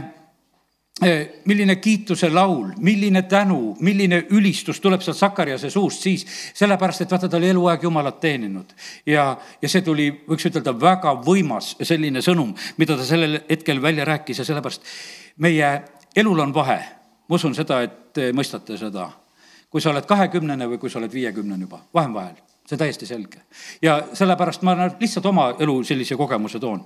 [1.03, 6.25] eh, milline kiituse laul, milline tänu, milline ülistus tuleb sealt Sakariase suust siis,
[6.57, 8.73] sellepärast et vaata, ta oli eluaeg Jumalat teeninud.
[9.05, 9.29] ja,
[9.61, 14.41] ja see tuli, võiks ütelda, väga võimas selline sõnum, mida ta sellel hetkel välja rääkis
[14.41, 14.89] ja sellepärast
[15.37, 15.71] meie
[16.15, 16.81] elul on vahe.
[17.29, 19.11] ma usun seda, et mõistate seda.
[19.69, 22.35] kui sa oled kahekümnene või kui sa oled viiekümnene juba, vahe on vahel
[22.67, 23.41] see on täiesti selge.
[23.81, 26.83] ja sellepärast ma lihtsalt oma elu sellise kogemuse toon.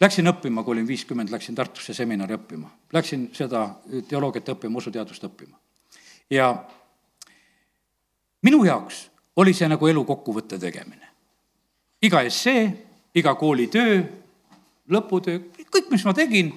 [0.00, 2.68] Läksin õppima, kui olin viiskümmend, läksin Tartusse seminari õppima.
[2.92, 3.64] Läksin seda
[4.08, 5.56] teoloogiat õppima, usuteadust õppima.
[6.30, 6.52] ja
[8.42, 11.08] minu jaoks oli see nagu elu kokkuvõtte tegemine.
[12.02, 14.02] iga essee, iga koolitöö,
[14.90, 15.38] lõputöö,
[15.70, 16.52] kõik, mis ma tegin,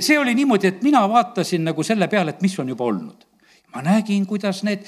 [0.00, 3.24] see oli niimoodi, et mina vaatasin nagu selle peale, et mis on juba olnud
[3.74, 4.86] ma nägin, kuidas need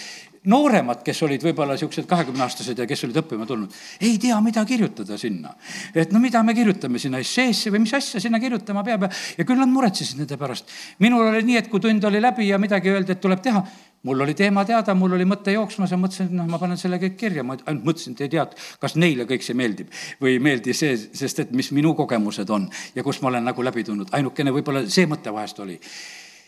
[0.50, 5.18] nooremad, kes olid võib-olla niisugused kahekümneaastased ja kes olid õppima tulnud, ei tea, mida kirjutada
[5.18, 5.54] sinna.
[5.94, 9.46] et no mida me kirjutame sinna esseesse või mis asja sinna kirjutama peab ja, ja
[9.48, 10.70] küll nad muretsesid nende pärast.
[11.02, 13.62] minul oli nii, et kui tund oli läbi ja midagi öeldi, et tuleb teha,
[14.06, 17.00] mul oli teema teada, mul oli mõte jooksmas ja mõtlesin, et noh, ma panen selle
[17.02, 18.44] kõik kirja, ma ainult mõtlesin, et ei tea,
[18.82, 19.90] kas neile kõik see meeldib
[20.22, 23.66] või ei meeldi see, sest et mis minu kogemused on ja kust ma olen nagu
[23.66, 25.80] läbi tulnud, ainukene võib-olla see mõte vahest oli.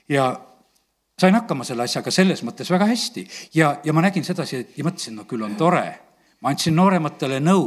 [0.08, 0.30] ja
[1.20, 3.26] sain hakkama selle asjaga selles mõttes väga hästi
[3.58, 5.86] ja, ja ma nägin sedasi ja mõtlesin, no küll on tore.
[6.40, 7.64] ma andsin noorematele nõu,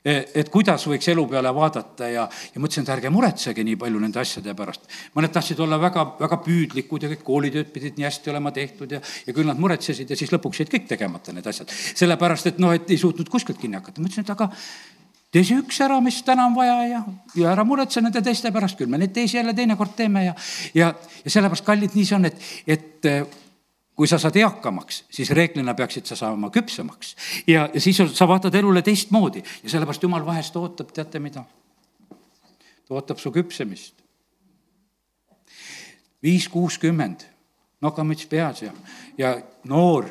[0.00, 2.22] e, et kuidas võiks elu peale vaadata ja,
[2.54, 4.88] ja mõtlesin, et ärge muretsege nii palju nende asjade pärast.
[5.14, 9.02] mõned tahtsid olla väga, väga püüdlikud ja kõik koolitööd pidid nii hästi olema tehtud ja,
[9.26, 11.68] ja küll nad muretsesid ja siis lõpuks jäid kõik tegemata need asjad.
[11.92, 14.00] sellepärast, et noh, et ei suutnud kuskilt kinni hakata.
[14.00, 14.48] ma ütlesin, et aga
[15.32, 17.02] tee see üks ära, mis täna on vaja ja,
[17.38, 20.34] ja ära muretse nende teiste pärast, küll me neid teisi jälle teinekord teeme ja,
[20.76, 20.92] ja,
[21.24, 22.44] ja sellepärast, kallid, nii see on, et,
[22.76, 23.38] et eh,
[23.96, 27.16] kui sa saad eakamaks, siis reeglina peaksid sa saama küpsemaks.
[27.46, 31.44] ja, ja siis sa vaatad elule teistmoodi ja sellepärast jumal vahest ootab, teate mida?
[32.88, 33.94] ta ootab su küpsemist.
[36.22, 37.24] viis, kuuskümmend,
[37.82, 38.72] nokamüts peas ja,
[39.18, 39.36] ja
[39.68, 40.08] noor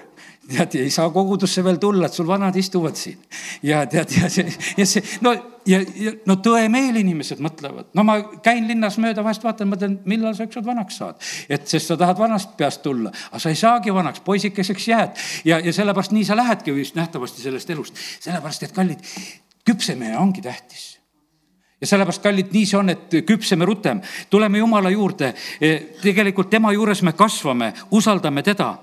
[0.52, 3.20] tead, ei saa kogudusse veel tulla, et sul vanad istuvad siin.
[3.64, 5.34] ja tead, ja see, ja see, no
[5.68, 10.36] ja, ja no tõemeel inimesed mõtlevad, no ma käin linnas mööda, vahest vaatan, mõtlen, millal
[10.38, 11.20] sa ükskord vanaks saad.
[11.50, 15.28] et sest sa tahad vanast peast tulla, aga sa ei saagi vanaks, poisikeseks jääd.
[15.46, 19.14] ja, ja sellepärast nii sa lähedki vist nähtavasti sellest elust, sellepärast et kallid,
[19.68, 20.91] küpsemine ongi tähtis
[21.82, 25.34] ja sellepärast, kallid, nii see on, et küpseme rutem, tuleme Jumala juurde.
[25.62, 28.76] E, tegelikult tema juures me kasvame, usaldame teda.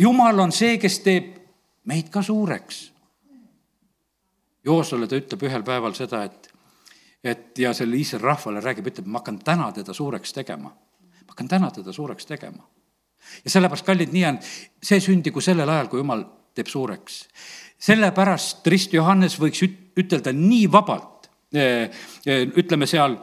[0.00, 1.32] Jumal on see, kes teeb
[1.86, 2.86] meid ka suureks.
[4.66, 6.48] Joosole ta ütleb ühel päeval seda, et,
[7.22, 10.72] et ja selle Iisraeli rahvale räägib, ütleb, ma hakkan täna teda suureks tegema.
[10.72, 12.64] ma hakkan täna teda suureks tegema.
[13.44, 14.40] ja sellepärast, kallid, nii on,
[14.82, 17.28] see sündigu sellel ajal, kui jumal teeb suureks.
[17.78, 19.62] sellepärast Rist Johannes võiks
[19.96, 21.15] ütelda nii vabalt,
[21.54, 23.16] ütleme seal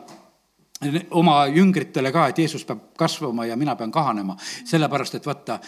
[1.12, 5.60] oma jüngritele ka, et Jeesus peab kasvama ja mina pean kahanema, sellepärast et vaata,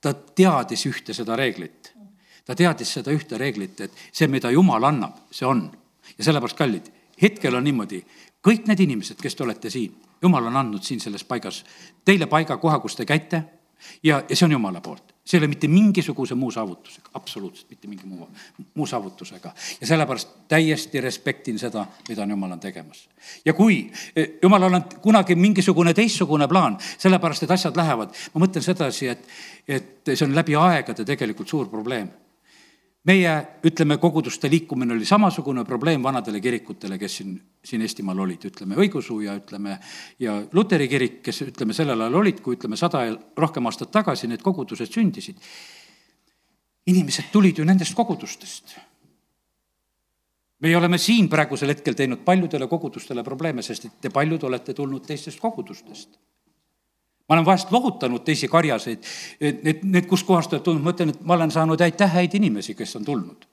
[0.00, 1.92] ta teadis ühte seda reeglit.
[2.44, 5.70] ta teadis seda ühte reeglit, et see, mida Jumal annab, see on.
[6.18, 6.88] ja sellepärast, kallid,
[7.22, 8.02] hetkel on niimoodi,
[8.42, 11.64] kõik need inimesed, kes te olete siin, Jumal on andnud siin selles paigas
[12.04, 13.42] teile paiga, koha, kus te käite
[14.02, 17.88] ja, ja see on Jumala poolt see ei ole mitte mingisuguse muu saavutusega, absoluutselt mitte
[17.88, 18.28] mingi muu,
[18.74, 19.52] muu saavutusega.
[19.80, 23.08] ja sellepärast täiesti respektin seda, mida Jumal on tegemas.
[23.44, 28.62] ja kui eh, Jumalal on kunagi mingisugune teistsugune plaan, sellepärast et asjad lähevad, ma mõtlen
[28.62, 29.28] sedasi, et,
[29.68, 32.10] et see on läbi aegade tegelikult suur probleem
[33.08, 33.32] meie,
[33.66, 37.34] ütleme, koguduste liikumine oli samasugune probleem vanadele kirikutele, kes siin,
[37.64, 39.78] siin Eestimaal olid, ütleme, õigeusu ja ütleme,
[40.22, 44.30] ja luteri kirik, kes, ütleme, sellel ajal olid, kui ütleme, sada ja rohkem aastat tagasi
[44.30, 45.42] need kogudused sündisid.
[46.86, 48.76] inimesed tulid ju nendest kogudustest.
[50.62, 55.06] meie oleme siin praegusel hetkel teinud paljudele kogudustele probleeme, sest et te paljud olete tulnud
[55.06, 56.18] teistest kogudustest
[57.32, 59.06] ma olen vahest lohutanud teisi karjaseid,
[59.40, 62.74] et need, need kuskohast oled tulnud, ma ütlen, et ma olen saanud aitäh häid inimesi,
[62.76, 63.46] kes on tulnud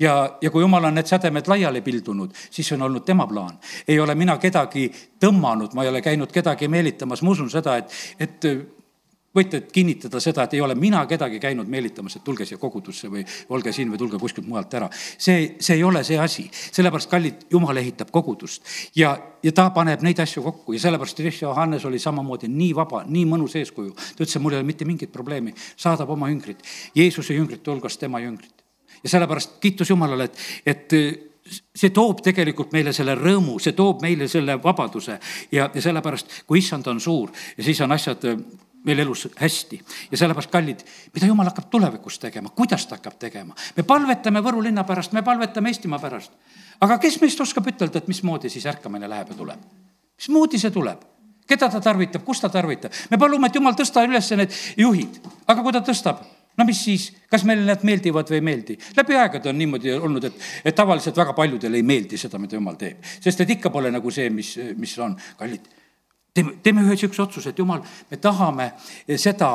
[0.00, 3.58] ja, ja kui jumal on need sädemed laiali pildunud, siis on olnud tema plaan.
[3.88, 4.88] ei ole mina kedagi
[5.20, 8.48] tõmmanud, ma ei ole käinud kedagi meelitamas, ma usun seda, et, et
[9.34, 13.24] võite kinnitada seda, et ei ole mina kedagi käinud meelitamas, et tulge siia kogudusse või
[13.54, 14.88] olge siin või tulge kuskilt mujalt ära.
[14.94, 18.62] see, see ei ole see asi, sellepärast kallid, jumal ehitab kogudust
[18.96, 23.24] ja, ja ta paneb neid asju kokku ja sellepärast Johannes oli samamoodi nii vaba, nii
[23.26, 23.92] mõnus eeskuju.
[23.94, 26.62] ta ütles, et mul ei ole mitte mingit probleemi, saadab oma jüngrid,
[26.94, 28.64] Jeesuse jüngrite hulgas tema jüngrid.
[29.02, 30.92] ja sellepärast kiitus Jumalale, et, et
[31.74, 35.18] see toob tegelikult meile selle rõõmu, see toob meile selle vabaduse
[35.52, 38.24] ja, ja sellepärast, kui issand on suur ja siis on asjad
[38.84, 39.80] meil elus hästi.
[40.10, 43.54] ja sellepärast, kallid, mida jumal hakkab tulevikus tegema, kuidas ta hakkab tegema?
[43.76, 46.32] me palvetame Võru linna pärast, me palvetame Eestimaa pärast.
[46.80, 49.66] aga kes meist oskab ütelda, et mismoodi siis ärkamine läheb ja tuleb?
[50.16, 51.04] mismoodi see tuleb?
[51.48, 52.92] keda ta tarvitab, kus ta tarvitab?
[53.10, 56.20] me palume, et jumal tõsta üles need juhid, aga kui ta tõstab,
[56.56, 58.76] no mis siis, kas meile need meeldivad või ei meeldi?
[58.96, 62.76] läbi aegade on niimoodi olnud, et, et tavaliselt väga paljudele ei meeldi seda, mida jumal
[62.80, 65.72] teeb, sest et ikka pole nagu see, mis, mis on, kallid
[66.34, 68.70] teeme, teeme ühe niisuguse otsuse, et jumal, me tahame
[69.16, 69.50] seda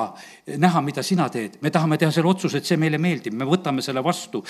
[0.57, 1.59] näha, mida sina teed.
[1.61, 4.43] me tahame teha selle otsuse, et see meile meeldib, me võtame selle vastu,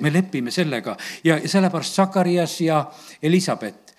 [0.00, 0.96] me lepime sellega.
[1.24, 2.84] Ja, ja sellepärast Sakarias ja
[3.22, 3.94] Elizabeth,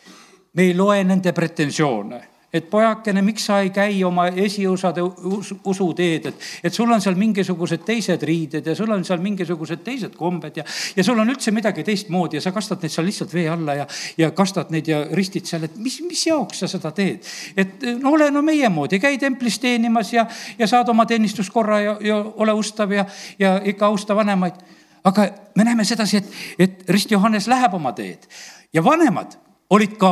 [0.53, 6.45] me ei loe nende pretensioone et pojakene, miks sa ei käi oma esiosade usuteed, et,
[6.63, 10.65] et sul on seal mingisugused teised riided ja sul on seal mingisugused teised kombed ja,
[10.95, 13.87] ja sul on üldse midagi teistmoodi ja sa kastad neid seal lihtsalt vee alla ja,
[14.17, 17.25] ja kastad neid ja ristid seal, et mis, mis jaoks sa seda teed.
[17.57, 20.27] et no ole no meie moodi, käi templis teenimas ja,
[20.59, 23.05] ja saad oma teenistuskorra ja, ja ole ustav ja,
[23.39, 24.61] ja ikka austa vanemaid.
[25.03, 28.29] aga me näeme sedasi, et, et Rist Johannes läheb oma teed
[28.73, 30.11] ja vanemad olid ka,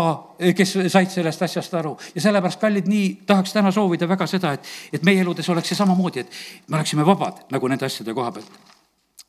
[0.56, 4.70] kes said sellest asjast aru ja sellepärast, kallid, nii tahaks täna soovida väga seda, et,
[4.94, 6.38] et meie eludes oleks see samamoodi, et
[6.68, 8.52] me oleksime vabad nagu nende asjade koha pealt.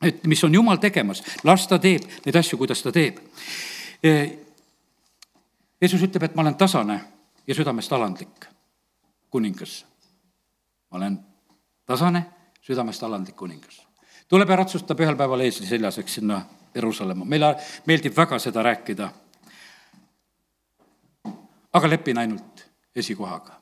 [0.02, 3.20] et mis on jumal tegemas, las ta teeb neid asju, kuidas ta teeb.
[5.80, 7.00] Jeesus ütleb, et ma olen tasane
[7.46, 8.48] ja südamest alandlik
[9.30, 9.84] kuningas.
[10.90, 11.18] ma olen
[11.86, 12.26] tasane,
[12.62, 13.82] südamest alandlik kuningas.
[14.28, 16.42] tuleb ja ratsutab ühel päeval eesli seljas, eks sinna
[16.74, 17.54] Jeruusalemma, meile
[17.86, 19.10] meeldib väga seda rääkida
[21.74, 23.52] aga lepin ainult esikohaga.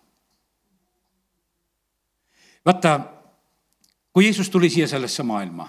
[2.67, 3.01] vaata,
[4.13, 5.69] kui Jeesus tuli siia sellesse maailma,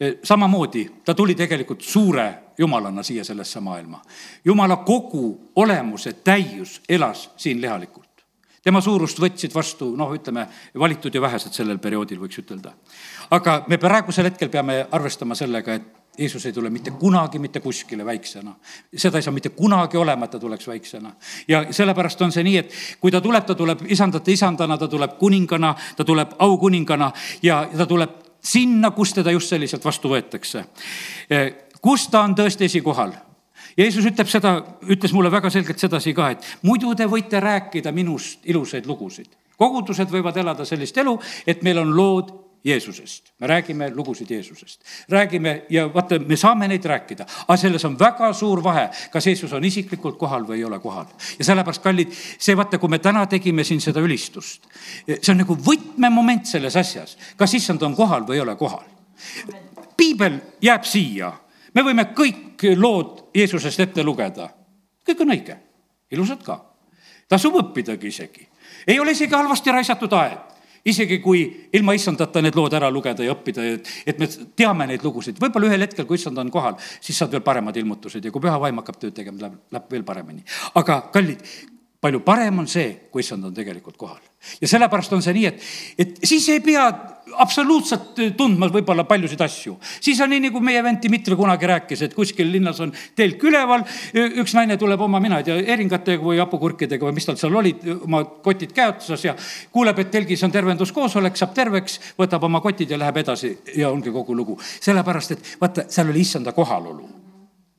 [0.00, 4.02] e, samamoodi ta tuli tegelikult suure jumalana siia sellesse maailma.
[4.44, 8.10] jumala kogu olemuse täius elas siin lihalikult
[8.62, 10.46] tema suurust võtsid vastu, noh, ütleme,
[10.78, 12.74] valitud ja vähesed sellel perioodil, võiks ütelda.
[13.30, 18.04] aga me praegusel hetkel peame arvestama sellega, et Jeesus ei tule mitte kunagi mitte kuskile
[18.04, 18.54] väiksena.
[18.96, 21.12] seda ei saa mitte kunagi olema, et ta tuleks väiksena.
[21.48, 25.16] ja sellepärast on see nii, et kui ta tuleb, ta tuleb isandate isandana, ta tuleb
[25.18, 30.64] kuningana, ta tuleb aukuningana ja ta tuleb sinna, kus teda just selliselt vastu võetakse.
[31.80, 33.12] kus ta on tõesti esikohal
[33.78, 34.54] Jeesus ütleb seda,
[34.90, 39.28] ütles mulle väga selgelt sedasi ka, et muidu te võite rääkida minust ilusaid lugusid.
[39.60, 42.30] kogudused võivad elada sellist elu, et meil on lood
[42.64, 44.80] Jeesusest, me räägime lugusid Jeesusest.
[45.08, 49.52] räägime ja vaata, me saame neid rääkida, aga selles on väga suur vahe, kas Jeesus
[49.52, 51.06] on isiklikult kohal või ei ole kohal.
[51.38, 54.68] ja sellepärast, kallid, see vaata, kui me täna tegime siin seda ülistust,
[55.06, 58.84] see on nagu võtmemoment selles asjas, kas issand on kohal või ei ole kohal.
[59.96, 61.32] piibel jääb siia,
[61.74, 64.50] me võime kõik lood Jeesusest ette lugeda
[65.10, 65.56] kõik on õige,
[66.14, 66.60] ilusad ka.
[67.28, 68.48] tasub õppidagi isegi.
[68.86, 70.49] ei ole isegi halvasti raisatud aeg
[70.84, 71.42] isegi kui
[71.76, 75.70] ilma issandata need lood ära lugeda ja õppida, et, et me teame neid lugusid, võib-olla
[75.70, 78.80] ühel hetkel, kui issand on kohal, siis saad veel paremad ilmutused ja kui püha vaim
[78.82, 80.44] hakkab tööd tegema, läheb, läheb veel paremini.
[80.80, 81.44] aga kallid,
[82.00, 84.29] palju parem on see, kui issand on tegelikult kohal.
[84.60, 85.64] Ja sellepärast on see nii, et,
[85.98, 86.86] et siis ei pea
[87.40, 89.76] absoluutselt tundma võib-olla paljusid asju.
[90.00, 93.84] siis on nii, nagu meie vend Dmitri kunagi rääkis, et kuskil linnas on telk üleval,
[94.42, 97.84] üks naine tuleb oma, mina ei tea, eringatega või hapukurkidega või mis tal seal olid,
[98.00, 99.36] oma kotid käe otsas ja
[99.72, 104.12] kuuleb, et telgis on tervenduskoosolek, saab terveks, võtab oma kotid ja läheb edasi ja ongi
[104.14, 104.58] kogu lugu.
[104.80, 107.08] sellepärast, et vaata, seal oli issanda kohalolu.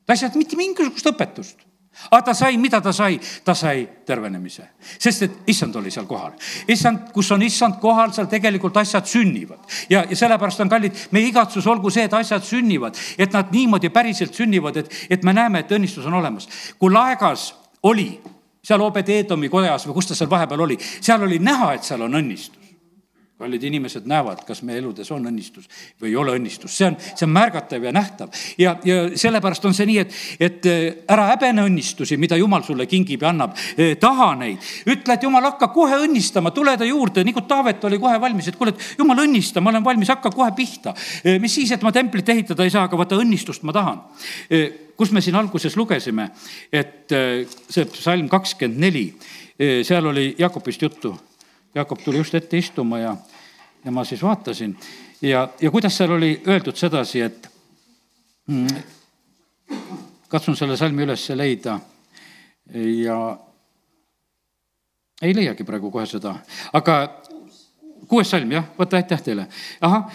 [0.06, 1.71] ta ei saanud mitte mingisugust õpetust
[2.10, 3.20] aga ta sai, mida ta sai?
[3.44, 4.68] ta sai tervenemise,
[4.98, 6.32] sest et issand oli seal kohal.
[6.68, 9.60] issand, kus on issand kohal, seal tegelikult asjad sünnivad.
[9.90, 13.90] ja, ja sellepärast on kallid, meie igatsus olgu see, et asjad sünnivad, et nad niimoodi
[13.90, 16.48] päriselt sünnivad, et, et me näeme, et õnnistus on olemas.
[16.78, 18.20] kui laegas oli
[18.62, 22.20] seal Obed-Eedomi kojas või kus ta seal vahepeal oli, seal oli näha, et seal on
[22.22, 22.61] õnnistus
[23.42, 25.66] paljud inimesed näevad, kas meie eludes on õnnistus
[26.00, 28.30] või ei ole õnnistust, see on, see on märgatav ja nähtav.
[28.60, 32.86] ja, ja sellepärast on see nii, et, et äh, ära häbene õnnistusi, mida jumal sulle
[32.90, 33.56] kingib ja annab.
[33.74, 37.82] Äh, taha neid, ütle, et jumal, hakka kohe õnnistama, tule ta juurde, nii kui Taavet
[37.88, 40.94] oli kohe valmis, et kuule, et jumal õnnista, ma olen valmis, hakka kohe pihta.
[41.26, 44.00] Äh, mis siis, et ma templit ehitada ei saa, aga vaata õnnistust ma tahan
[44.96, 46.28] kus me siin alguses lugesime,
[46.70, 49.06] et see psalm kakskümmend neli,
[49.82, 51.14] seal oli Jakobist juttu.
[51.74, 53.16] Jakob tuli just ette istuma ja
[53.84, 54.76] ja ma siis vaatasin
[55.22, 57.48] ja, ja kuidas seal oli öeldud sedasi, et
[58.46, 58.82] mm,
[60.28, 61.78] katsun selle salmi üles leida
[62.74, 63.18] ja
[65.22, 66.34] ei leiagi praegu kohe seda,
[66.72, 66.96] aga
[68.08, 69.46] kuues salm, jah, vaata, aitäh teile.
[69.80, 70.10] ahah,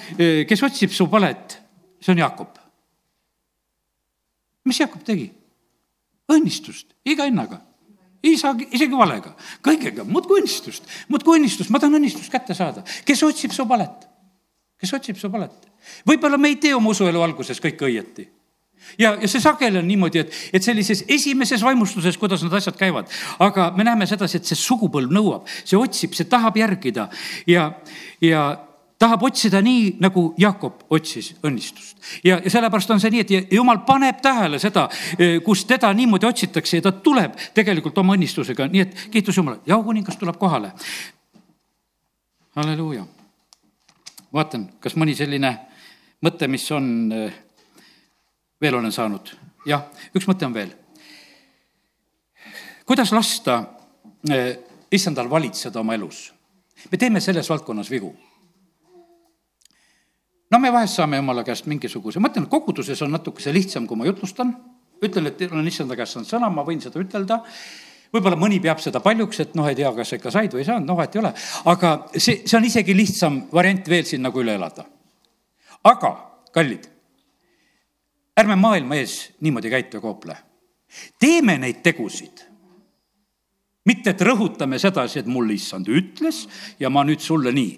[0.47, 1.59] kes otsib su palet,
[2.01, 2.59] see on Jaakop.
[4.65, 5.31] mis Jaakop tegi?
[6.27, 7.61] õnnistust iga hinnaga
[8.25, 9.33] isa, isegi valega,
[9.65, 12.83] kõigega, muudkui õnnistust, muudkui õnnistust, ma tahan õnnistust kätte saada.
[13.05, 14.07] kes otsib su palet?
[14.79, 15.69] kes otsib su palet?
[16.07, 18.27] võib-olla me ei tee oma usuelu alguses kõike õieti.
[18.97, 23.09] Ja, ja see sageli on niimoodi, et, et sellises esimeses vaimustuses, kuidas need asjad käivad,
[23.43, 27.09] aga me näeme sedasi, et see sugupõlv nõuab, see otsib, see tahab järgida.
[27.49, 27.71] Ja,
[28.23, 28.45] ja
[28.99, 31.97] tahab otsida nii, nagu Jakob otsis õnnistust.
[32.23, 34.87] ja, ja sellepärast on see nii, et jumal paneb tähele seda,
[35.19, 39.61] eh, kus teda niimoodi otsitakse ja ta tuleb tegelikult oma õnnistusega, nii et kiitus Jumalale,
[39.65, 40.71] jaokuningas tuleb kohale.
[42.55, 43.05] halleluuja.
[44.33, 45.57] vaatan, kas mõni selline
[46.25, 47.33] mõte, mis on, eh,
[48.61, 49.35] veel olen saanud.
[49.65, 49.85] jah,
[50.15, 50.73] üks mõte on veel.
[52.85, 53.63] kuidas lasta
[54.29, 54.57] eh,
[54.91, 56.33] issandal valitseda oma elus?
[56.91, 58.15] me teeme selles valdkonnas vigu
[60.51, 64.07] no me vahest saame jumala käest mingisuguse, ma ütlen, koguduses on natukese lihtsam, kui ma
[64.07, 64.53] jutlustan,
[65.03, 67.41] ütlen, et olen issanda käest saanud sõna, ma võin seda ütelda,
[68.13, 70.87] võib-olla mõni peab seda paljuks, et noh, ei tea, kas ikka said või ei saanud,
[70.87, 71.33] noh, vahet ei ole.
[71.73, 74.87] aga see, see on isegi lihtsam variant veel siin nagu üle elada.
[75.83, 76.13] aga,
[76.55, 76.87] kallid,
[78.37, 80.37] ärme maailma ees niimoodi käitu ja koople.
[81.19, 82.45] teeme neid tegusid
[83.87, 86.45] mitte, et rõhutame sedasi, et mulle issand ütles
[86.79, 87.77] ja ma nüüd sulle nii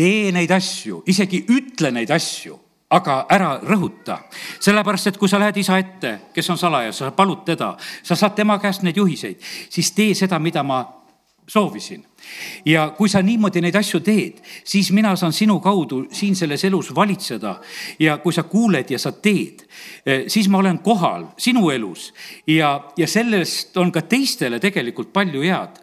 [0.00, 2.56] tee neid asju, isegi ütle neid asju,
[2.96, 4.18] aga ära rõhuta.
[4.60, 8.34] sellepärast, et kui sa lähed isa ette, kes on salajas, sa palud teda, sa saad
[8.34, 9.36] tema käest neid juhiseid,
[9.68, 10.80] siis tee seda, mida ma
[11.50, 12.06] soovisin.
[12.64, 16.94] ja kui sa niimoodi neid asju teed, siis mina saan sinu kaudu siin selles elus
[16.94, 17.60] valitseda.
[17.98, 19.66] ja kui sa kuuled ja sa teed,
[20.06, 22.14] eh, siis ma olen kohal sinu elus
[22.46, 25.76] ja, ja sellest on ka teistele tegelikult palju head.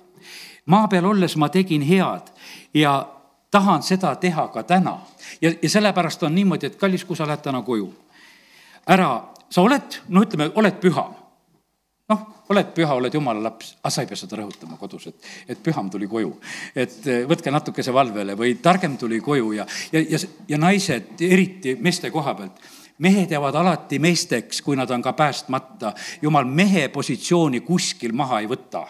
[0.65, 2.33] maa peal olles ma tegin head
[2.73, 3.16] ja
[3.51, 4.97] tahan seda teha ka täna.
[5.41, 7.87] ja, ja sellepärast on niimoodi, et kallis, kui sa lähed täna koju,
[8.87, 9.11] ära,
[9.49, 11.05] sa oled, no ütleme, oled püha.
[12.09, 15.63] noh, oled püha, oled jumala laps, aga sa ei pea seda rõhutama kodus, et, et
[15.63, 16.33] püham tuli koju.
[16.75, 21.77] et eh, võtke natukese valvele või targem tuli koju ja, ja, ja, ja naised, eriti
[21.81, 22.67] meeste koha pealt
[22.97, 25.93] mehed jäävad alati meesteks, kui nad on ka päästmata.
[26.21, 28.87] jumal mehe positsiooni kuskil maha ei võta.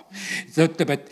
[0.55, 1.12] ta ütleb, et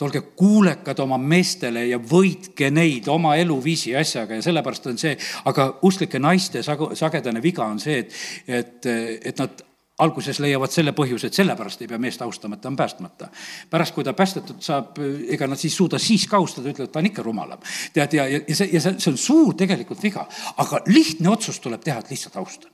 [0.00, 5.16] et olge kuulekad oma meestele ja võitke neid oma eluviisi asjaga ja sellepärast on see,
[5.50, 8.14] aga usklike naiste sag-, sagedane viga on see, et,
[8.48, 8.86] et,
[9.28, 9.66] et nad
[10.00, 13.28] alguses leiavad selle põhjuse, et sellepärast ei pea meest austama, et ta on päästmata.
[13.70, 14.96] pärast, kui ta päästetud saab,
[15.28, 17.60] ega nad siis suuda siis ka austada, ütlevad, ta on ikka rumalam.
[17.92, 20.24] tead, ja, ja, ja see, ja see, see on suur tegelikult viga,
[20.56, 22.72] aga lihtne otsus tuleb teha, et lihtsalt austan.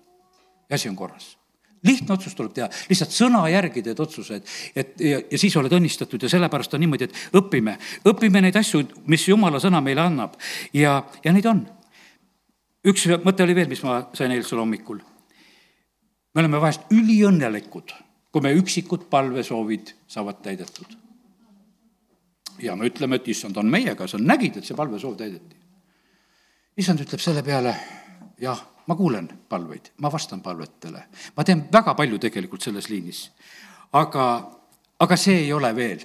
[0.70, 1.34] ja asi on korras
[1.84, 5.72] lihtne otsus tuleb teha, lihtsalt sõna järgi teed otsuse, et, et ja, ja siis oled
[5.72, 7.76] õnnistatud ja sellepärast on niimoodi, et õpime,
[8.08, 10.38] õpime neid asju, mis jumala sõna meile annab
[10.74, 11.66] ja, ja neid on.
[12.86, 14.98] üks mõte oli veel, mis ma sain eilsel hommikul.
[16.34, 17.94] me oleme vahest üliõnnelikud
[18.36, 20.90] kui me üksikud palvesoovid saavad täidetud.
[22.60, 25.56] ja me ütleme, et issand on meiega, sa nägid, et see palvesoov täideti.
[26.76, 27.72] issand ütleb selle peale,
[28.40, 31.02] jah, ma kuulen palveid, ma vastan palvetele,
[31.36, 33.30] ma teen väga palju tegelikult selles liinis.
[33.92, 34.50] aga,
[34.98, 36.04] aga see ei ole veel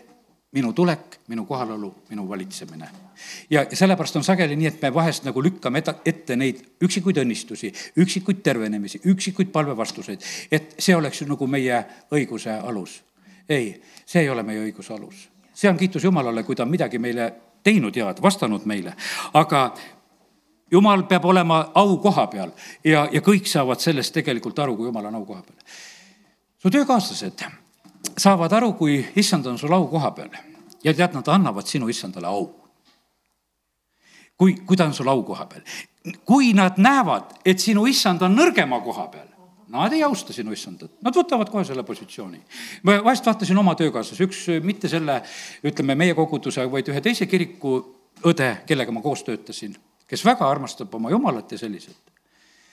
[0.52, 2.90] minu tulek, minu kohalolu, minu valitsemine.
[3.50, 8.42] ja sellepärast on sageli nii, et me vahest nagu lükkame ette neid üksikuid õnnistusi, üksikuid
[8.44, 10.22] tervenemisi, üksikuid palvevastuseid,
[10.52, 13.02] et see oleks nagu meie õiguse alus.
[13.50, 15.30] ei, see ei ole meie õiguse alus.
[15.54, 18.96] see on kiitus Jumalale, kui ta on midagi meile teinud head, vastanud meile,
[19.34, 19.72] aga
[20.72, 22.52] jumal peab olema au koha peal
[22.84, 25.58] ja, ja kõik saavad sellest tegelikult aru, kui jumal on au koha peal.
[26.62, 27.46] su töökaaslased
[28.18, 30.30] saavad aru, kui issand on sul au koha peal
[30.84, 32.48] ja tead, nad annavad sinu issandale au.
[34.38, 35.62] kui, kui ta on sul au koha peal.
[36.26, 39.28] kui nad näevad, et sinu issand on nõrgema koha peal,
[39.72, 42.42] Nad ei austa sinu issandat, nad võtavad kohe selle positsiooni.
[42.84, 45.22] ma vahest vaatasin oma töökaaslasi, üks mitte selle,
[45.64, 47.78] ütleme, meie koguduse, vaid ühe teise kiriku
[48.28, 49.78] õde, kellega ma koos töötasin,
[50.12, 52.12] kes väga armastab oma jumalat ja selliselt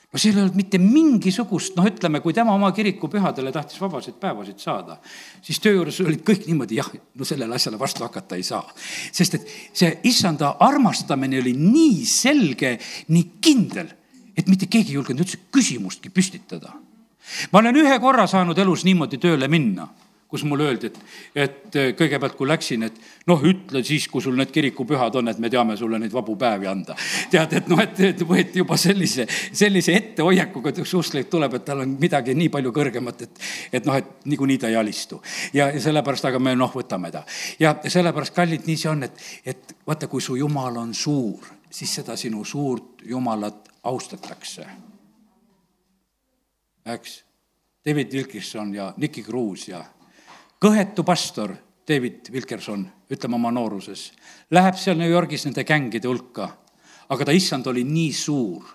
[0.09, 4.61] no seal ei olnud mitte mingisugust, noh, ütleme, kui tema oma kirikupühadele tahtis vabasid päevasid
[4.63, 4.97] saada,
[5.45, 8.65] siis töö juures olid kõik niimoodi, jah, no sellele asjale vastu hakata ei saa.
[9.13, 12.79] sest et see issanda armastamine oli nii selge,
[13.13, 13.93] nii kindel,
[14.37, 16.73] et mitte keegi ei julgenud üldse küsimustki püstitada.
[17.53, 19.91] ma olen ühe korra saanud elus niimoodi tööle minna
[20.29, 20.99] kus mulle öeldi, et,
[21.35, 22.97] et äh, kõigepealt, kui läksin, et
[23.31, 26.69] noh, ütle siis, kui sul need kirikupühad on, et me teame sulle neid vabu päevi
[26.69, 26.97] anda.
[27.33, 29.25] tead, et noh, et, et võeti juba sellise,
[29.57, 33.43] sellise ettehoiakuga, et üks usklik tuleb, et tal on midagi nii palju kõrgemat, et,
[33.81, 35.23] et noh, et niikuinii ta ei alistu.
[35.57, 37.25] ja, ja sellepärast, aga me noh, võtame ta.
[37.59, 41.95] ja sellepärast, kallid, nii see on, et, et vaata, kui su jumal on suur, siis
[42.03, 44.69] seda sinu suurt jumalat austatakse.
[46.85, 47.23] eks
[47.89, 49.85] David Wilkinson ja Nicky Kruus ja
[50.61, 51.55] kõhetu pastor
[51.89, 54.11] David Wilkerson, ütleme oma nooruses,
[54.51, 56.49] läheb seal New Yorgis nende gängide hulka,
[57.09, 58.67] aga ta issand oli nii suur,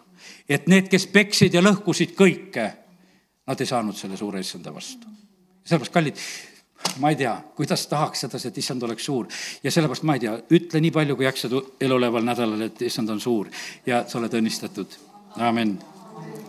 [0.49, 2.65] et need, kes peksid ja lõhkusid kõike,
[3.47, 5.07] nad ei saanud selle suure issanda vastu.
[5.63, 6.17] sellepärast, kallid,
[6.99, 9.27] ma ei tea, kuidas tahaks sedasi, et issand oleks suur
[9.63, 13.21] ja sellepärast ma ei tea, ütle nii palju, kui jaksad eluoleval nädalal, et issand on
[13.21, 13.51] suur
[13.85, 14.99] ja sa oled õnnistatud.
[15.37, 15.77] amin.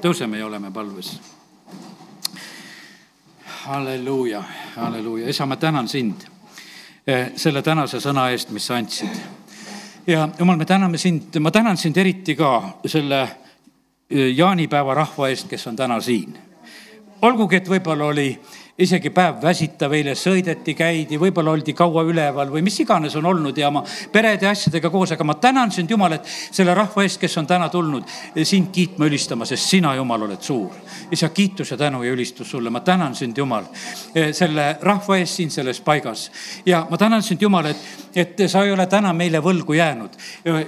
[0.01, 1.19] tõuseme ja oleme palves
[3.65, 4.43] halleluuja,
[4.77, 6.15] halleluuja, isa, ma tänan sind
[7.07, 9.21] eh, selle tänase sõna eest, mis sa andsid.
[10.07, 15.49] ja jumal, me täname sind, ma tänan sind eriti ka selle eh, jaanipäeva rahva eest,
[15.49, 16.37] kes on täna siin.
[17.23, 18.29] olgugi, et võib-olla oli
[18.79, 23.59] isegi päev väsitav, eile sõideti, käidi, võib-olla oldi kaua üleval või mis iganes on olnud
[23.59, 27.39] ja oma perede asjadega koos, aga ma tänan sind, Jumal, et selle rahva eest, kes
[27.39, 28.11] on täna tulnud
[28.43, 30.73] sind kiitma, ülistama, sest sina, Jumal, oled suur.
[31.15, 33.69] isa, kiitus ja tänu ja ülistus sulle, ma tänan sind, Jumal,
[34.33, 36.31] selle rahva eest siin selles paigas.
[36.67, 40.19] ja ma tänan sind, Jumal, et, et sa ei ole täna meile võlgu jäänud,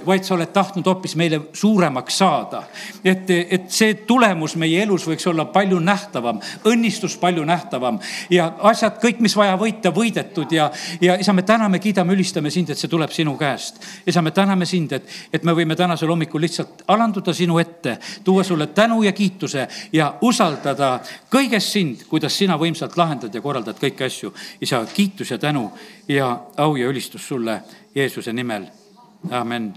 [0.05, 2.63] vaid sa oled tahtnud hoopis meile suuremaks saada.
[3.03, 8.47] et, et see tulemus meie elus võiks olla palju nähtavam, õnnistus palju nähtavam enam ja
[8.69, 10.69] asjad kõik, mis vaja võita, võidetud ja,
[11.01, 13.81] ja isa, me täname, kiidame, ülistame sind, et see tuleb sinu käest.
[14.05, 18.43] isa, me täname sind, et, et me võime tänasel hommikul lihtsalt alanduda sinu ette, tuua
[18.43, 20.99] sulle tänu ja kiituse ja usaldada
[21.31, 24.33] kõiges sind, kuidas sina võimsalt lahendad ja korraldad kõiki asju.
[24.61, 25.71] isa, kiitus ja tänu
[26.07, 27.61] ja au ja ülistus sulle
[27.95, 28.67] Jeesuse nimel.
[29.31, 29.73] amen